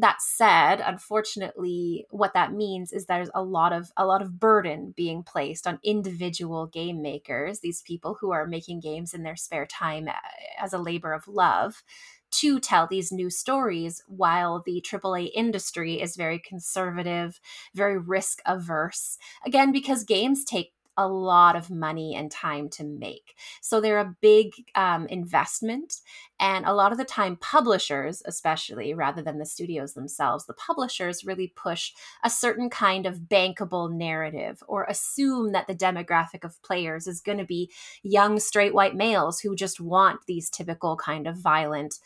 [0.00, 4.94] that said unfortunately what that means is there's a lot of a lot of burden
[4.96, 9.66] being placed on individual game makers these people who are making games in their spare
[9.66, 10.12] time uh,
[10.60, 11.82] as a labor of love
[12.30, 17.40] to tell these new stories while the AAA industry is very conservative,
[17.74, 19.18] very risk averse.
[19.44, 23.36] Again, because games take a lot of money and time to make.
[23.62, 26.00] So they're a big um, investment.
[26.40, 31.24] And a lot of the time, publishers, especially rather than the studios themselves, the publishers
[31.24, 37.06] really push a certain kind of bankable narrative or assume that the demographic of players
[37.06, 37.70] is going to be
[38.02, 41.98] young straight white males who just want these typical kind of violent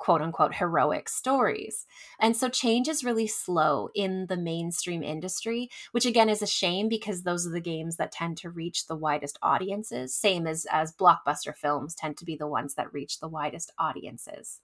[0.00, 1.86] quote unquote heroic stories.
[2.18, 6.88] And so change is really slow in the mainstream industry, which again is a shame
[6.88, 10.92] because those are the games that tend to reach the widest audiences, same as as
[10.92, 14.60] blockbuster films tend to be the ones that reach the widest audiences.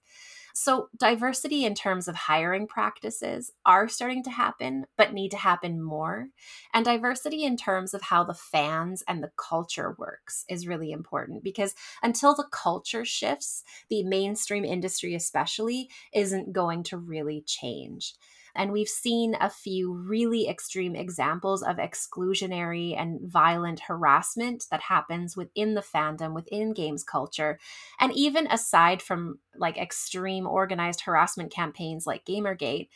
[0.58, 5.82] So, diversity in terms of hiring practices are starting to happen, but need to happen
[5.82, 6.30] more.
[6.72, 11.44] And diversity in terms of how the fans and the culture works is really important
[11.44, 18.14] because until the culture shifts, the mainstream industry, especially, isn't going to really change.
[18.56, 25.36] And we've seen a few really extreme examples of exclusionary and violent harassment that happens
[25.36, 27.58] within the fandom, within games culture.
[28.00, 32.88] And even aside from like extreme organized harassment campaigns like Gamergate,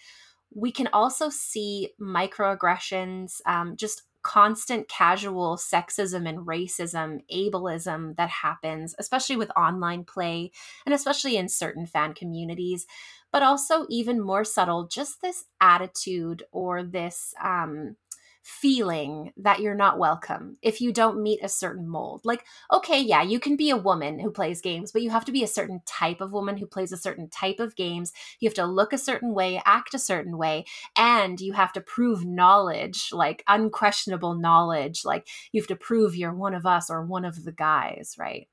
[0.53, 8.95] we can also see microaggressions, um, just constant casual sexism and racism, ableism that happens,
[8.99, 10.51] especially with online play
[10.85, 12.87] and especially in certain fan communities,
[13.33, 17.97] but also even more subtle, just this attitude or this um,
[18.43, 22.23] feeling that you're not welcome if you don't meet a certain mold.
[22.25, 25.33] Like, okay, yeah, you can be a woman who plays games, but you have to
[25.33, 28.13] be a certain type of woman who plays a certain type of games.
[28.41, 30.65] You have to look a certain way, act a certain way,
[30.97, 35.03] and you have to prove knowledge, like unquestionable knowledge.
[35.05, 38.49] Like, you have to prove you're one of us or one of the guys, right?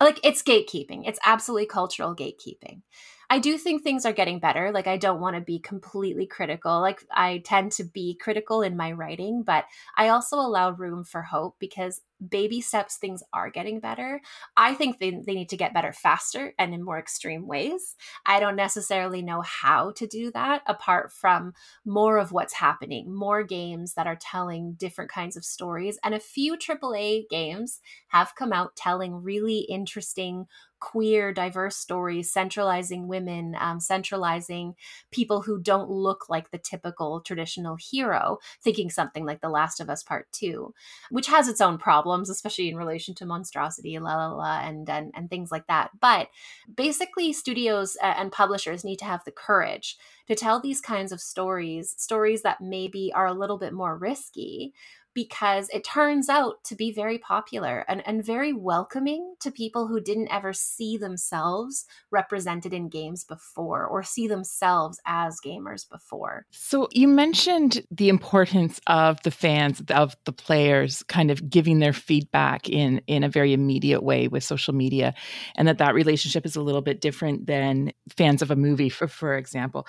[0.00, 2.82] Like, it's gatekeeping, it's absolutely cultural gatekeeping.
[3.30, 4.72] I do think things are getting better.
[4.72, 6.80] Like, I don't want to be completely critical.
[6.80, 9.66] Like, I tend to be critical in my writing, but
[9.96, 14.20] I also allow room for hope because baby steps things are getting better.
[14.56, 17.96] I think they, they need to get better faster and in more extreme ways.
[18.26, 21.54] I don't necessarily know how to do that apart from
[21.84, 25.98] more of what's happening more games that are telling different kinds of stories.
[26.02, 30.46] And a few aaa games have come out telling really interesting
[30.80, 34.74] queer, diverse stories, centralizing women, um, centralizing
[35.10, 39.90] people who don't look like the typical traditional hero, thinking something like The Last of
[39.90, 40.74] Us Part Two,
[41.10, 42.00] which has its own problems,
[42.30, 45.90] especially in relation to monstrosity, la la la, and and, and things like that.
[46.00, 46.28] But
[46.74, 49.96] basically, studios and publishers need to have the courage
[50.26, 54.74] to tell these kinds of stories, stories that maybe are a little bit more risky,
[55.14, 60.00] because it turns out to be very popular and, and very welcoming to people who
[60.00, 66.46] didn't ever see themselves represented in games before or see themselves as gamers before.
[66.50, 71.92] So you mentioned the importance of the fans, of the players kind of giving their
[71.92, 75.14] feedback in in a very immediate way with social media
[75.56, 79.08] and that that relationship is a little bit different than fans of a movie for
[79.08, 79.86] for example.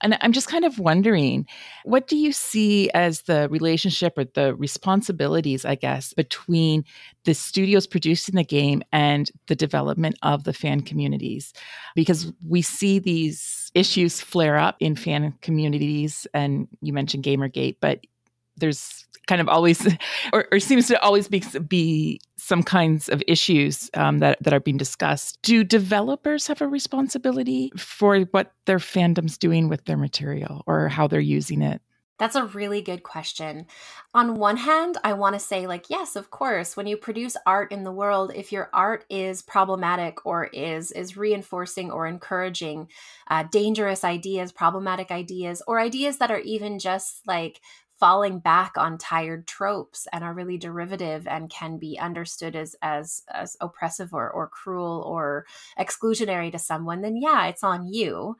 [0.00, 1.46] And I'm just kind of wondering
[1.84, 6.84] what do you see as the relationship or the responsibilities, I guess, between
[7.24, 11.52] the studios producing the game and the development of the fan communities.
[11.94, 18.00] Because we see these issues flare up in fan communities, and you mentioned Gamergate, but
[18.56, 19.86] there's kind of always,
[20.32, 24.60] or, or seems to always be, be some kinds of issues um, that, that are
[24.60, 25.38] being discussed.
[25.42, 31.06] Do developers have a responsibility for what their fandom's doing with their material or how
[31.06, 31.82] they're using it?
[32.18, 33.66] That's a really good question.
[34.14, 37.72] On one hand, I want to say, like, yes, of course, when you produce art
[37.72, 42.88] in the world, if your art is problematic or is is reinforcing or encouraging
[43.28, 47.60] uh, dangerous ideas, problematic ideas, or ideas that are even just like
[47.98, 53.22] falling back on tired tropes and are really derivative and can be understood as as
[53.32, 55.46] as oppressive or, or cruel or
[55.78, 58.36] exclusionary to someone, then yeah, it's on you.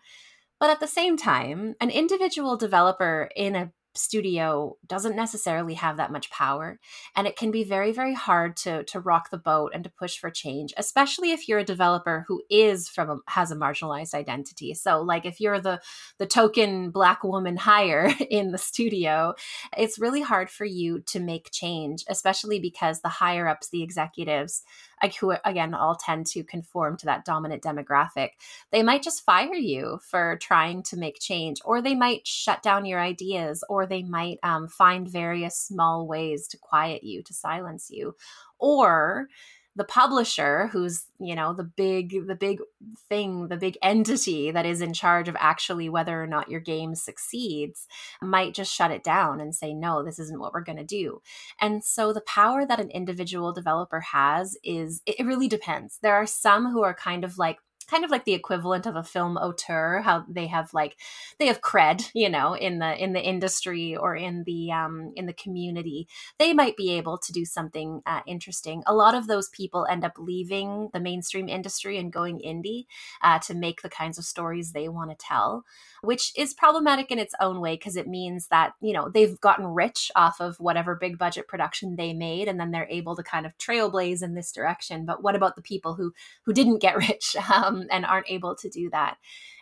[0.65, 6.11] But at the same time, an individual developer in a studio doesn't necessarily have that
[6.11, 6.81] much power
[7.15, 10.19] and it can be very very hard to to rock the boat and to push
[10.19, 14.75] for change especially if you're a developer who is from a, has a marginalized identity.
[14.75, 15.81] So like if you're the
[16.19, 19.35] the token black woman hire in the studio
[19.77, 24.63] it's really hard for you to make change especially because the higher ups the executives
[25.03, 28.31] like who again all tend to conform to that dominant demographic
[28.71, 32.85] they might just fire you for trying to make change or they might shut down
[32.85, 37.91] your ideas or they might um, find various small ways to quiet you to silence
[37.91, 38.15] you
[38.59, 39.29] or
[39.77, 42.61] the publisher who's you know the big the big
[43.09, 46.95] thing the big entity that is in charge of actually whether or not your game
[46.95, 47.87] succeeds
[48.23, 51.21] might just shut it down and say no this isn't what we're going to do.
[51.61, 55.99] And so the power that an individual developer has is it really depends.
[56.03, 59.03] There are some who are kind of like kind of like the equivalent of a
[59.03, 60.97] film auteur how they have like
[61.39, 65.27] they have cred you know in the in the industry or in the um in
[65.27, 66.09] the community.
[66.39, 68.83] They might be able to do something uh, interesting.
[68.87, 72.87] A lot of those people end up leaving the mainstream industry and going indie
[73.23, 75.65] uh, to make the kinds of stories they want to tell
[76.05, 79.67] which is problematic in its own way because it means that you know they've gotten
[79.67, 83.47] rich off of whatever big budget production they made and then they're able to kind
[83.47, 85.05] of trailblaze in this direction.
[85.05, 86.13] But what about the people who
[86.45, 87.37] who didn't get rich?
[87.53, 89.17] Um, Um, and aren't able to do that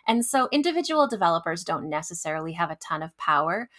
[0.07, 3.69] and so individual developers don't necessarily have a ton of power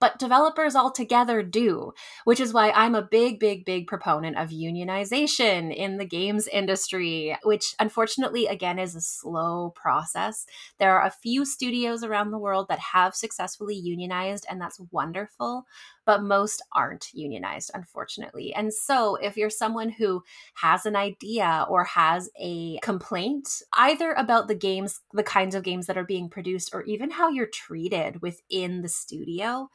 [0.00, 1.92] but developers altogether do,
[2.24, 7.36] which is why I'm a big, big, big proponent of unionization in the games industry,
[7.44, 10.46] which unfortunately, again, is a slow process.
[10.78, 15.66] There are a few studios around the world that have successfully unionized, and that's wonderful
[16.04, 18.54] but most aren't unionized, unfortunately.
[18.54, 20.22] And so, if you're someone who
[20.54, 25.86] has an idea or has a complaint, either about the games, the kinds of games
[25.86, 29.68] that are being produced, or even how you're treated within the studio,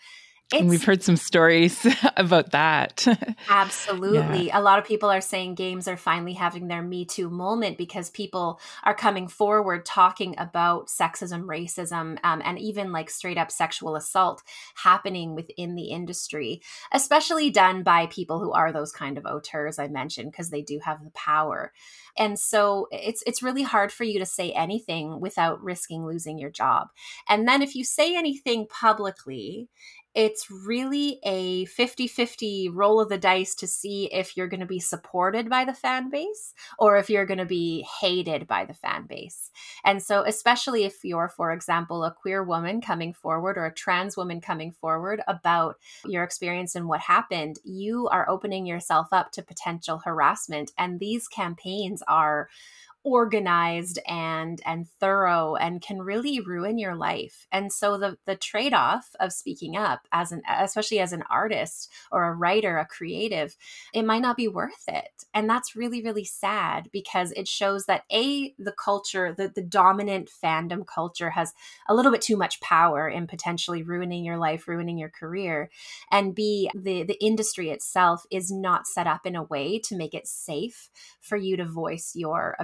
[0.60, 1.86] and we've heard some stories
[2.18, 3.06] about that.
[3.50, 4.48] absolutely.
[4.48, 4.60] Yeah.
[4.60, 8.10] A lot of people are saying games are finally having their Me Too moment because
[8.10, 13.96] people are coming forward talking about sexism, racism, um, and even like straight up sexual
[13.96, 14.44] assault
[14.76, 19.88] happening within the industry, especially done by people who are those kind of auteurs I
[19.88, 21.74] mentioned, because they do have the power.
[22.18, 26.50] And so it's it's really hard for you to say anything without risking losing your
[26.50, 26.88] job.
[27.28, 29.70] And then if you say anything publicly,
[30.16, 34.66] it's really a 50 50 roll of the dice to see if you're going to
[34.66, 38.74] be supported by the fan base or if you're going to be hated by the
[38.74, 39.52] fan base.
[39.84, 44.16] And so, especially if you're, for example, a queer woman coming forward or a trans
[44.16, 49.44] woman coming forward about your experience and what happened, you are opening yourself up to
[49.44, 50.72] potential harassment.
[50.78, 52.50] And these campaigns are
[53.06, 57.46] organized and and thorough and can really ruin your life.
[57.52, 62.24] And so the the trade-off of speaking up as an especially as an artist or
[62.24, 63.56] a writer a creative
[63.94, 65.24] it might not be worth it.
[65.36, 70.32] And that's really really sad because it shows that a the culture the, the dominant
[70.44, 71.54] fandom culture has
[71.88, 75.70] a little bit too much power in potentially ruining your life ruining your career.
[76.12, 80.16] And b the the industry itself is not set up in a way to make
[80.16, 80.90] it safe
[81.22, 82.56] for you to voice your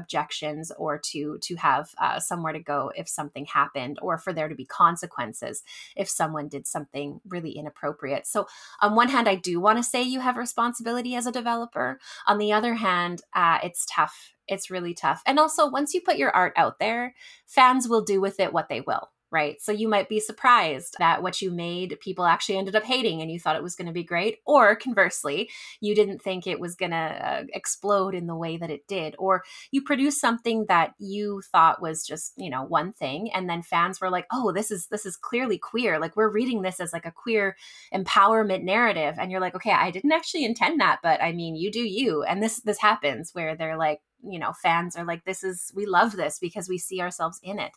[0.77, 4.55] or to to have uh, somewhere to go if something happened or for there to
[4.55, 5.63] be consequences
[5.95, 8.27] if someone did something really inappropriate.
[8.27, 8.47] So
[8.81, 11.99] on one hand i do want to say you have responsibility as a developer.
[12.27, 14.33] On the other hand uh, it's tough.
[14.47, 15.21] It's really tough.
[15.25, 17.15] And also once you put your art out there
[17.47, 19.61] fans will do with it what they will right?
[19.61, 23.31] So you might be surprised that what you made people actually ended up hating and
[23.31, 24.39] you thought it was going to be great.
[24.45, 28.69] Or conversely, you didn't think it was going to uh, explode in the way that
[28.69, 29.15] it did.
[29.17, 33.61] Or you produced something that you thought was just, you know, one thing and then
[33.61, 35.99] fans were like, "Oh, this is this is clearly queer.
[35.99, 37.55] Like we're reading this as like a queer
[37.93, 41.71] empowerment narrative." And you're like, "Okay, I didn't actually intend that, but I mean, you
[41.71, 45.43] do you." And this this happens where they're like, you know fans are like this
[45.43, 47.71] is we love this because we see ourselves in it.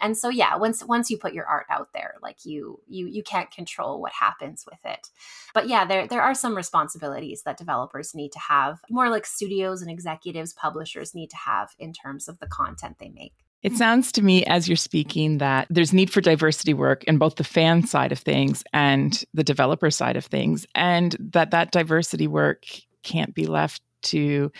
[0.00, 3.22] And so yeah once once you put your art out there like you you you
[3.22, 5.08] can't control what happens with it.
[5.54, 9.82] But yeah there there are some responsibilities that developers need to have more like studios
[9.82, 13.34] and executives publishers need to have in terms of the content they make.
[13.62, 17.36] It sounds to me as you're speaking that there's need for diversity work in both
[17.36, 22.28] the fan side of things and the developer side of things and that that diversity
[22.28, 22.64] work
[23.02, 24.52] can't be left to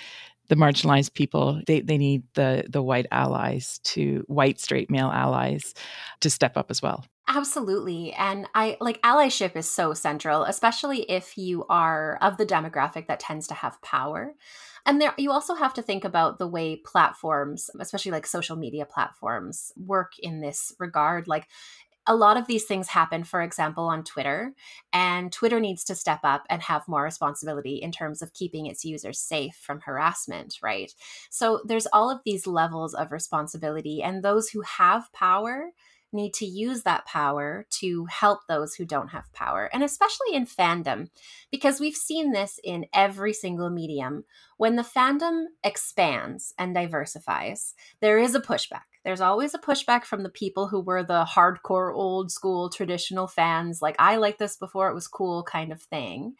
[0.48, 5.74] the marginalized people they, they need the the white allies to white straight male allies
[6.20, 8.14] to step up as well Absolutely.
[8.14, 13.20] And I like allyship is so central, especially if you are of the demographic that
[13.20, 14.34] tends to have power.
[14.86, 18.86] And there you also have to think about the way platforms, especially like social media
[18.86, 21.28] platforms, work in this regard.
[21.28, 21.48] Like
[22.08, 24.54] a lot of these things happen, for example, on Twitter,
[24.92, 28.84] and Twitter needs to step up and have more responsibility in terms of keeping its
[28.84, 30.92] users safe from harassment, right?
[31.30, 35.70] So there's all of these levels of responsibility, and those who have power
[36.10, 40.46] need to use that power to help those who don't have power, and especially in
[40.46, 41.10] fandom,
[41.50, 44.24] because we've seen this in every single medium.
[44.56, 48.88] When the fandom expands and diversifies, there is a pushback.
[49.08, 53.80] There's always a pushback from the people who were the hardcore, old school, traditional fans,
[53.80, 56.34] like, I liked this before it was cool kind of thing.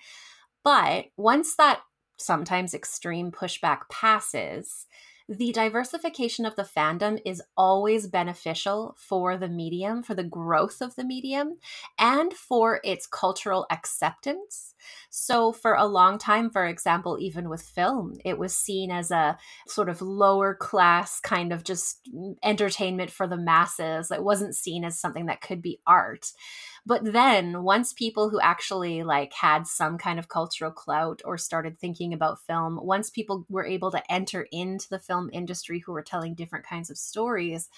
[0.63, 1.81] But once that
[2.19, 4.87] sometimes extreme pushback passes,
[5.31, 10.95] the diversification of the fandom is always beneficial for the medium, for the growth of
[10.95, 11.57] the medium,
[11.99, 14.75] and for its cultural acceptance.
[15.11, 19.39] So, for a long time, for example, even with film, it was seen as a
[19.67, 22.09] sort of lower class kind of just
[22.43, 24.11] entertainment for the masses.
[24.11, 26.33] It wasn't seen as something that could be art.
[26.89, 31.79] But then once people who actually like had some kind of cultural clout or started
[31.79, 36.03] thinking about film, once people were able to enter into the film industry who were
[36.03, 37.69] telling different kinds of stories,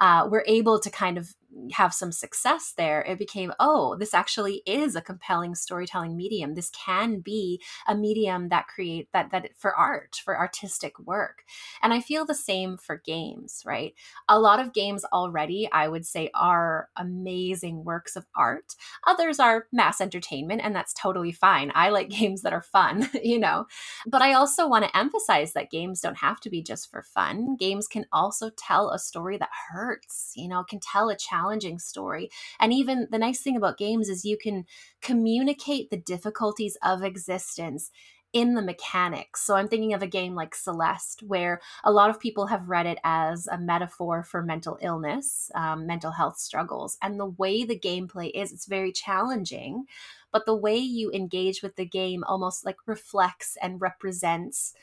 [0.00, 1.34] uh, were able to kind of
[1.72, 6.54] have some success there, it became, oh, this actually is a compelling storytelling medium.
[6.54, 11.42] This can be a medium that create that that for art, for artistic work.
[11.82, 13.94] And I feel the same for games, right?
[14.28, 18.74] A lot of games already, I would say, are amazing works of art.
[19.06, 21.72] Others are mass entertainment, and that's totally fine.
[21.74, 23.66] I like games that are fun, you know.
[24.06, 27.56] But I also want to emphasize that games don't have to be just for fun.
[27.56, 31.78] Games can also tell a story that hurts, you know, can tell a challenge challenging
[31.78, 32.30] story.
[32.58, 34.64] And even the nice thing about games is you can
[35.00, 37.90] communicate the difficulties of existence
[38.32, 39.42] in the mechanics.
[39.42, 42.84] So I'm thinking of a game like Celeste, where a lot of people have read
[42.84, 46.98] it as a metaphor for mental illness, um, mental health struggles.
[47.00, 49.84] And the way the gameplay is, it's very challenging,
[50.32, 54.74] but the way you engage with the game almost like reflects and represents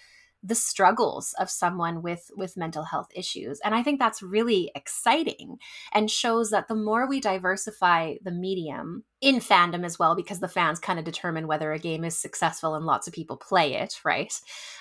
[0.43, 3.59] the struggles of someone with with mental health issues.
[3.63, 5.57] And i think that's really exciting
[5.93, 10.49] and shows that the more we diversify the medium in fandom as well because the
[10.49, 14.01] fans kind of determine whether a game is successful and lots of people play it
[14.03, 14.33] right?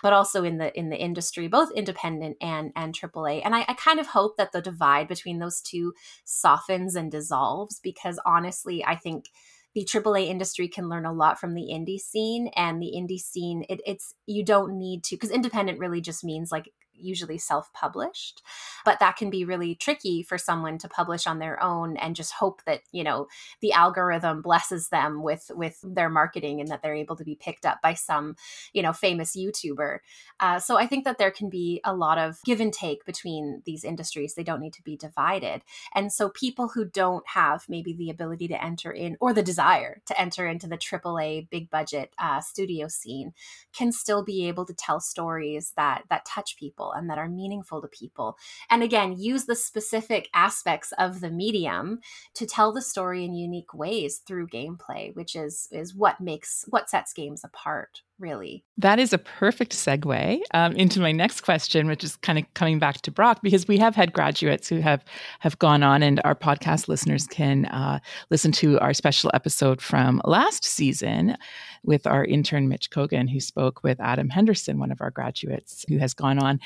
[0.02, 3.74] But also in the in the industry both independent and and aaa and I, I
[3.74, 5.94] kind of hope that the divide between those two
[6.24, 9.26] softens and dissolves because honestly i think
[9.74, 13.64] the AAA industry can learn a lot from the indie scene and the indie scene
[13.68, 18.43] it, it's you don't need to because independent really just means like usually self published.
[18.84, 22.32] But that can be really tricky for someone to publish on their own and just
[22.34, 23.28] hope that, you know,
[23.61, 27.66] the algorithm blesses them with with their marketing and that they're able to be picked
[27.66, 28.36] up by some,
[28.72, 29.99] you know, famous YouTuber.
[30.40, 33.62] Uh, so I think that there can be a lot of give and take between
[33.64, 34.34] these industries.
[34.34, 35.62] They don't need to be divided.
[35.95, 40.03] And so people who don't have maybe the ability to enter in or the desire
[40.07, 43.32] to enter into the AAA big budget uh, studio scene
[43.72, 47.80] can still be able to tell stories that that touch people and that are meaningful
[47.80, 48.36] to people.
[48.68, 52.00] And again, use the specific aspects of the medium
[52.34, 56.90] to tell the story in unique ways through gameplay, which is is what makes what
[56.90, 58.64] sets games apart really.
[58.78, 62.78] That is a perfect segue um, into my next question, which is kind of coming
[62.78, 65.04] back to Brock, because we have had graduates who have
[65.40, 67.98] have gone on, and our podcast listeners can uh,
[68.30, 71.36] listen to our special episode from last season
[71.84, 75.98] with our intern Mitch Kogan, who spoke with Adam Henderson, one of our graduates, who
[75.98, 76.60] has gone on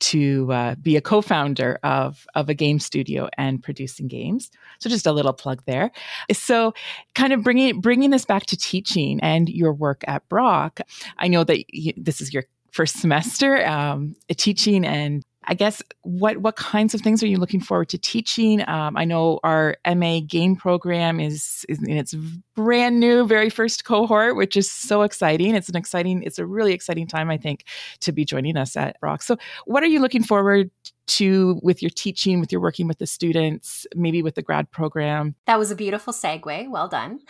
[0.00, 4.50] to uh, be a co-founder of of a game studio and producing games.
[4.78, 5.90] So just a little plug there.
[6.32, 6.74] So,
[7.14, 10.80] kind of bringing bringing this back to teaching and your work at Brock.
[11.18, 16.38] I know that you, this is your first semester um, teaching and I guess what
[16.38, 18.68] what kinds of things are you looking forward to teaching?
[18.68, 22.14] Um, I know our MA game program is, is, in its
[22.54, 25.54] brand new, very first cohort, which is so exciting.
[25.54, 27.64] It's an exciting, it's a really exciting time, I think,
[28.00, 29.22] to be joining us at Brock.
[29.22, 30.70] So, what are you looking forward
[31.08, 35.34] to with your teaching, with your working with the students, maybe with the grad program?
[35.46, 36.70] That was a beautiful segue.
[36.70, 37.20] Well done.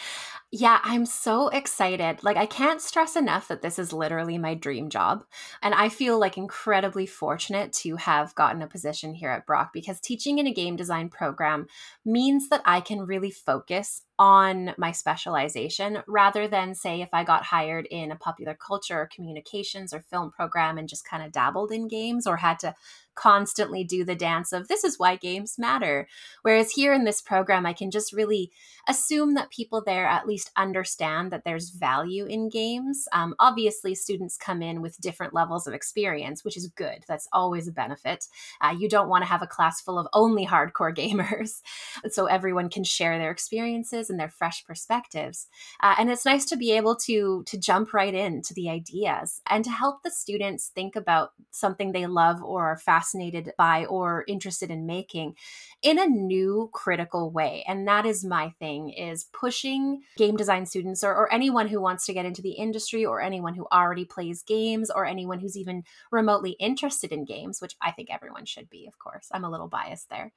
[0.50, 2.24] Yeah, I'm so excited.
[2.24, 5.24] Like, I can't stress enough that this is literally my dream job.
[5.62, 10.00] And I feel like incredibly fortunate to have gotten a position here at Brock because
[10.00, 11.66] teaching in a game design program
[12.02, 17.44] means that I can really focus on my specialization rather than say if I got
[17.44, 21.70] hired in a popular culture or communications or film program and just kind of dabbled
[21.70, 22.74] in games or had to
[23.18, 26.06] constantly do the dance of this is why games matter.
[26.42, 28.52] Whereas here in this program, I can just really
[28.86, 33.08] assume that people there at least understand that there's value in games.
[33.12, 37.04] Um, obviously, students come in with different levels of experience, which is good.
[37.08, 38.26] That's always a benefit.
[38.60, 41.60] Uh, you don't want to have a class full of only hardcore gamers,
[42.08, 45.48] so everyone can share their experiences and their fresh perspectives.
[45.82, 49.64] Uh, and it's nice to be able to to jump right into the ideas and
[49.64, 52.76] to help the students think about something they love or are
[53.08, 55.34] fascinated by or interested in making
[55.82, 57.64] in a new critical way.
[57.66, 62.06] And that is my thing is pushing game design students or, or anyone who wants
[62.06, 65.84] to get into the industry or anyone who already plays games or anyone who's even
[66.10, 69.28] remotely interested in games, which I think everyone should be, of course.
[69.32, 70.32] I'm a little biased there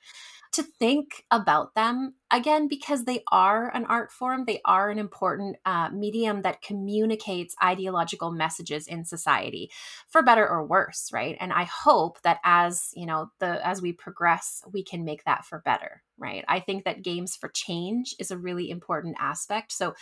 [0.54, 5.58] to think about them again because they are an art form they are an important
[5.66, 9.70] uh, medium that communicates ideological messages in society
[10.08, 11.38] for better or worse right?
[11.40, 15.46] And i hope that as you know the as we progress we can make that
[15.46, 16.46] for better right?
[16.48, 19.72] I think that games for change is a really important aspect.
[19.72, 19.96] So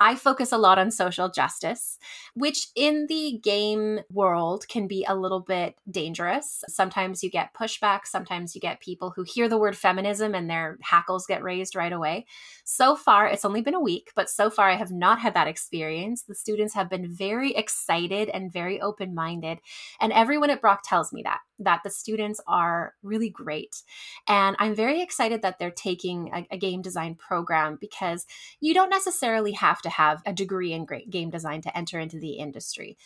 [0.00, 1.98] I focus a lot on social justice,
[2.34, 6.64] which in the game world can be a little bit dangerous.
[6.68, 10.78] Sometimes you get pushback, sometimes you get people who hear the word feminism and their
[10.82, 12.26] hackles get raised right away.
[12.64, 15.48] So far, it's only been a week, but so far I have not had that
[15.48, 16.22] experience.
[16.22, 19.58] The students have been very excited and very open minded.
[20.00, 23.82] And everyone at Brock tells me that that the students are really great.
[24.26, 28.26] And I'm very excited that they're taking a, a, game design program because
[28.60, 32.32] you don't necessarily have to have a degree in game design to enter into the
[32.32, 32.98] industry.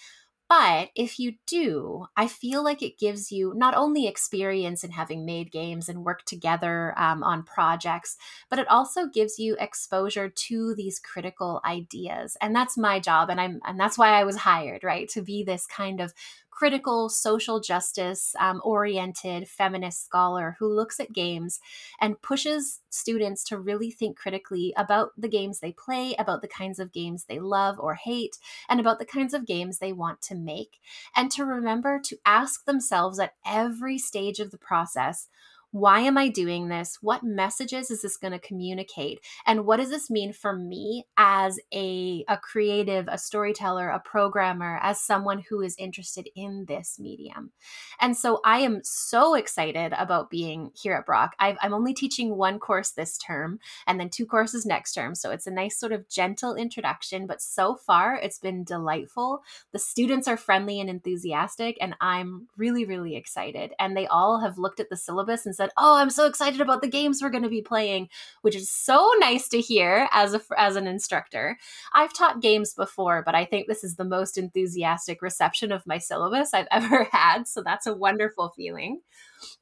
[0.49, 5.27] But if you do, I feel like it gives you not only experience in having
[5.27, 8.17] made games and worked together um, on projects,
[8.49, 12.37] but it also gives you exposure to these critical ideas.
[12.41, 15.45] And that's my job, and I'm and that's why I was hired, right, to be
[15.45, 16.15] this kind of
[16.59, 21.61] critical, social justice um, oriented feminist scholar who looks at games
[22.01, 26.81] and pushes students to really think critically about the games they play, about the kinds
[26.81, 28.39] of games they love or hate,
[28.69, 30.81] and about the kinds of games they want to make.
[31.15, 35.29] And to remember to ask themselves at every stage of the process
[35.71, 36.99] why am I doing this?
[37.03, 39.21] What messages is this going to communicate?
[39.47, 44.79] And what does this mean for me as a, a creative, a storyteller, a programmer,
[44.83, 47.53] as someone who is interested in this medium?
[48.01, 51.35] And so I am so excited about being here at Brock.
[51.39, 55.14] i am only teaching one course this term and then two courses next term.
[55.14, 59.43] So it's a nice sort of gentle introduction, but so far it's been delightful.
[59.73, 63.73] The students are friendly and enthusiastic, and I'm really, really excited.
[63.79, 66.81] And they all have looked at the syllabus and said, "Oh, I'm so excited about
[66.81, 68.09] the games we're going to be playing,"
[68.43, 71.59] which is so nice to hear as a as an instructor.
[71.93, 75.99] I've taught games before, but I think this is the most enthusiastic reception of my
[75.99, 79.01] syllabus I've ever had, so that's a wonderful feeling.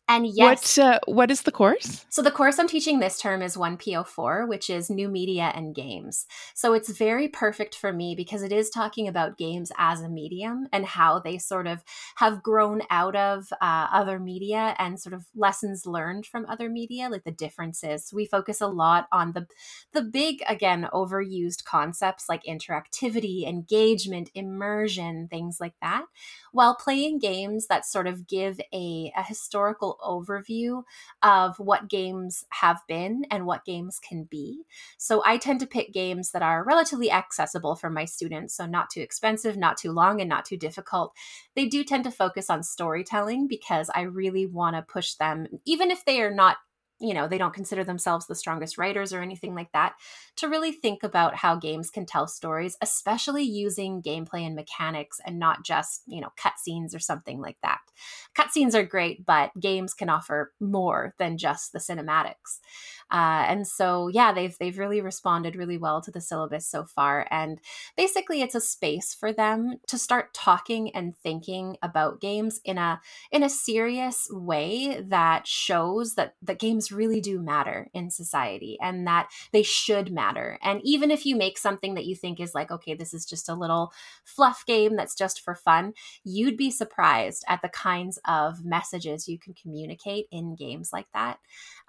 [0.09, 0.79] And yes.
[0.79, 2.07] What, uh, what is the course?
[2.11, 6.27] So, the course I'm teaching this term is 1P04, which is New Media and Games.
[6.55, 10.69] So, it's very perfect for me because it is talking about games as a medium
[10.73, 11.83] and how they sort of
[12.17, 17.09] have grown out of uh, other media and sort of lessons learned from other media,
[17.09, 18.07] like the differences.
[18.07, 19.49] So we focus a lot on the,
[19.93, 26.05] the big, again, overused concepts like interactivity, engagement, immersion, things like that,
[26.53, 30.83] while playing games that sort of give a, a historical overview
[31.23, 34.63] of what games have been and what games can be.
[34.99, 38.55] So I tend to pick games that are relatively accessible for my students.
[38.55, 41.15] So not too expensive, not too long, and not too difficult.
[41.55, 45.91] They do tend to focus on storytelling because I really want to push them, even
[45.91, 46.57] if they are not
[47.01, 49.95] you know they don't consider themselves the strongest writers or anything like that
[50.37, 55.39] to really think about how games can tell stories especially using gameplay and mechanics and
[55.39, 57.81] not just you know cutscenes or something like that.
[58.37, 62.61] Cutscenes are great but games can offer more than just the cinematics
[63.11, 67.27] uh, and so yeah they've they've really responded really well to the syllabus so far
[67.31, 67.61] and
[67.97, 73.01] basically it's a space for them to start talking and thinking about games in a
[73.31, 79.07] in a serious way that shows that that games really do matter in society and
[79.07, 80.59] that they should matter.
[80.63, 83.49] And even if you make something that you think is like, okay, this is just
[83.49, 83.93] a little
[84.25, 85.95] fluff game that's just for fun,
[86.25, 91.39] you'd be surprised at the kinds of messages you can communicate in games like that.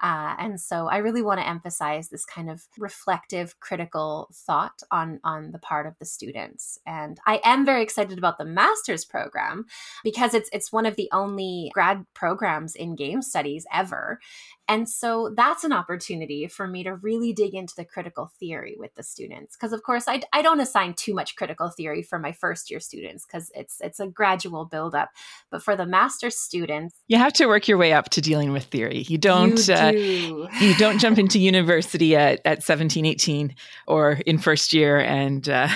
[0.01, 5.19] Uh, and so I really want to emphasize this kind of reflective, critical thought on,
[5.23, 6.79] on the part of the students.
[6.85, 9.65] And I am very excited about the master's program
[10.03, 14.19] because it's it's one of the only grad programs in game studies ever.
[14.67, 18.93] And so that's an opportunity for me to really dig into the critical theory with
[18.95, 19.55] the students.
[19.55, 22.79] Because of course, I, I don't assign too much critical theory for my first year
[22.79, 25.09] students because it's it's a gradual buildup.
[25.49, 28.65] But for the master students, you have to work your way up to dealing with
[28.65, 29.05] theory.
[29.07, 30.47] You don't you, uh, do.
[30.59, 33.55] you don't jump into university at, at 17, 18
[33.87, 35.69] or in first year and uh,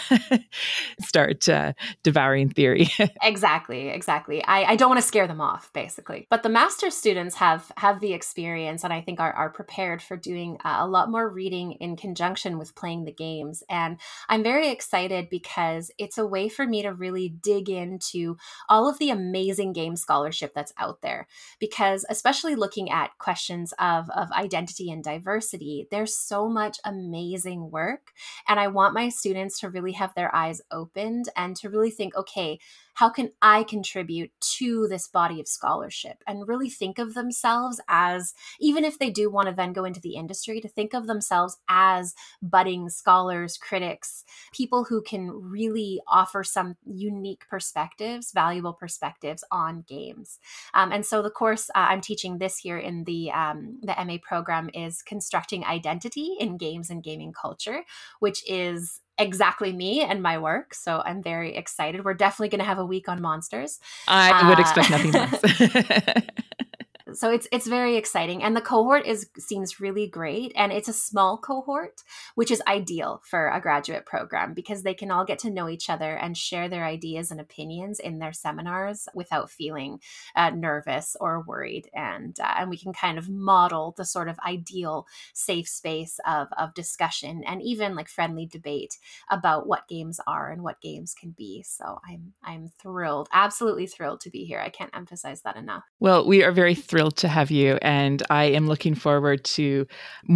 [1.01, 1.73] start uh,
[2.03, 2.89] devouring theory.
[3.23, 4.43] exactly, exactly.
[4.43, 6.27] I, I don't want to scare them off, basically.
[6.29, 10.17] But the master students have have the experience and I think are, are prepared for
[10.17, 13.63] doing uh, a lot more reading in conjunction with playing the games.
[13.69, 13.97] And
[14.29, 18.37] I'm very excited because it's a way for me to really dig into
[18.69, 21.27] all of the amazing game scholarship that's out there.
[21.59, 28.11] Because, especially looking at questions of, of identity and diversity, there's so much amazing work.
[28.47, 32.15] And I want my students to really have their eyes opened and to really think,
[32.15, 32.59] okay,
[32.95, 38.33] how can I contribute to this body of scholarship and really think of themselves as,
[38.59, 41.57] even if they do want to then go into the industry, to think of themselves
[41.69, 44.23] as budding scholars, critics,
[44.53, 50.39] people who can really offer some unique perspectives, valuable perspectives on games.
[50.73, 54.17] Um, and so the course uh, I'm teaching this year in the, um, the MA
[54.21, 57.83] program is Constructing Identity in Games and Gaming Culture,
[58.19, 60.73] which is exactly me and my work.
[60.73, 62.03] So I'm very excited.
[62.03, 63.79] We're definitely going to have a week on monsters.
[64.07, 66.25] I uh, would expect nothing less.
[67.13, 70.93] so it's it's very exciting and the cohort is seems really great and it's a
[70.93, 72.03] small cohort
[72.35, 75.89] which is ideal for a graduate program because they can all get to know each
[75.89, 79.99] other and share their ideas and opinions in their seminars without feeling
[80.35, 84.39] uh, nervous or worried and uh, and we can kind of model the sort of
[84.45, 88.97] ideal safe space of of discussion and even like friendly debate
[89.29, 91.63] about what games are and what games can be.
[91.63, 94.59] So i'm i'm thrilled absolutely thrilled to be here.
[94.59, 95.83] I can't emphasize that enough.
[95.99, 99.87] Well we are very thrilled thrilled to have you, and I am looking forward to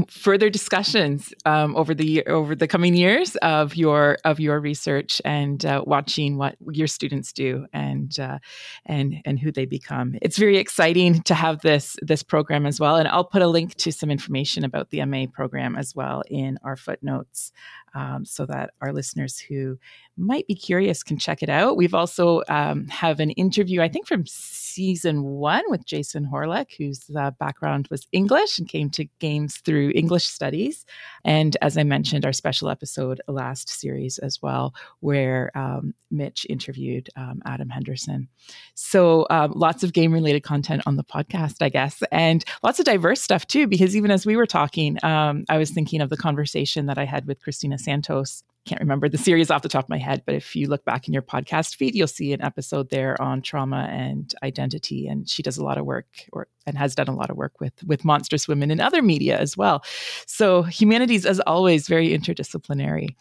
[0.10, 5.64] further discussions um, over the over the coming years of your of your research and
[5.64, 8.40] uh, watching what your students do and uh,
[8.88, 10.16] and and who they become.
[10.24, 13.76] It's very exciting to have this this program as well, and I'll put a link
[13.76, 17.52] to some information about the MA program as well in our footnotes
[17.96, 19.78] um, so that our listeners who
[20.18, 21.76] might be curious can check it out.
[21.76, 27.10] We've also um, have an interview, I think, from season one with Jason Hawreliak, whose
[27.18, 30.86] uh, background was English and came to games through English studies.
[31.24, 37.10] And as I mentioned, our special episode last series as well, where um, Mitch interviewed
[37.16, 38.28] um, Adam Henderson.
[38.74, 42.86] So um, lots of game related content on the podcast, I guess, and lots of
[42.86, 46.18] diverse stuff too, because even as we were talking, um, I was thinking of the
[46.18, 49.90] conversation that I had with Christina Santos can't remember the series off the top of
[49.90, 52.90] my head, but if you look back in your podcast feed, you'll see an episode
[52.90, 55.08] there on trauma and identity.
[55.08, 57.60] And she does a lot of work or and has done a lot of work
[57.62, 59.84] with with monstrous women in other media as well.
[60.26, 63.16] So humanities, as always, very interdisciplinary.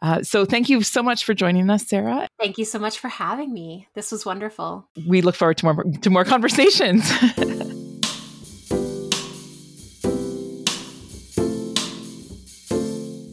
[0.00, 2.28] Uh, so thank you so much for joining us, Sarah.
[2.38, 3.88] Thank you so much for having me.
[3.94, 4.86] This was wonderful.
[5.06, 7.10] We look forward to more to more conversations.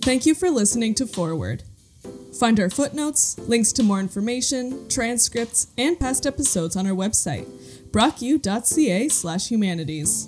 [0.05, 1.63] Thank you for listening to Forward.
[2.39, 7.47] Find our footnotes, links to more information, transcripts, and past episodes on our website,
[7.89, 10.27] brocku.ca slash humanities.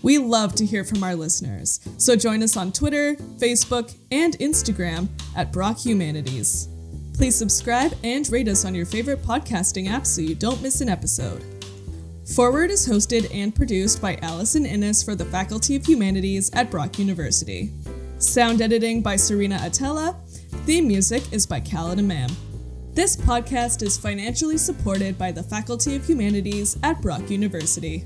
[0.00, 5.08] We love to hear from our listeners, so join us on Twitter, Facebook, and Instagram
[5.36, 6.70] at Brock Humanities.
[7.12, 10.88] Please subscribe and rate us on your favorite podcasting app so you don't miss an
[10.88, 11.44] episode.
[12.34, 16.98] Forward is hosted and produced by Allison Innes for the Faculty of Humanities at Brock
[16.98, 17.74] University.
[18.20, 20.14] Sound editing by Serena Atella.
[20.66, 22.28] Theme music is by Khaled Imam.
[22.92, 28.04] This podcast is financially supported by the Faculty of Humanities at Brock University.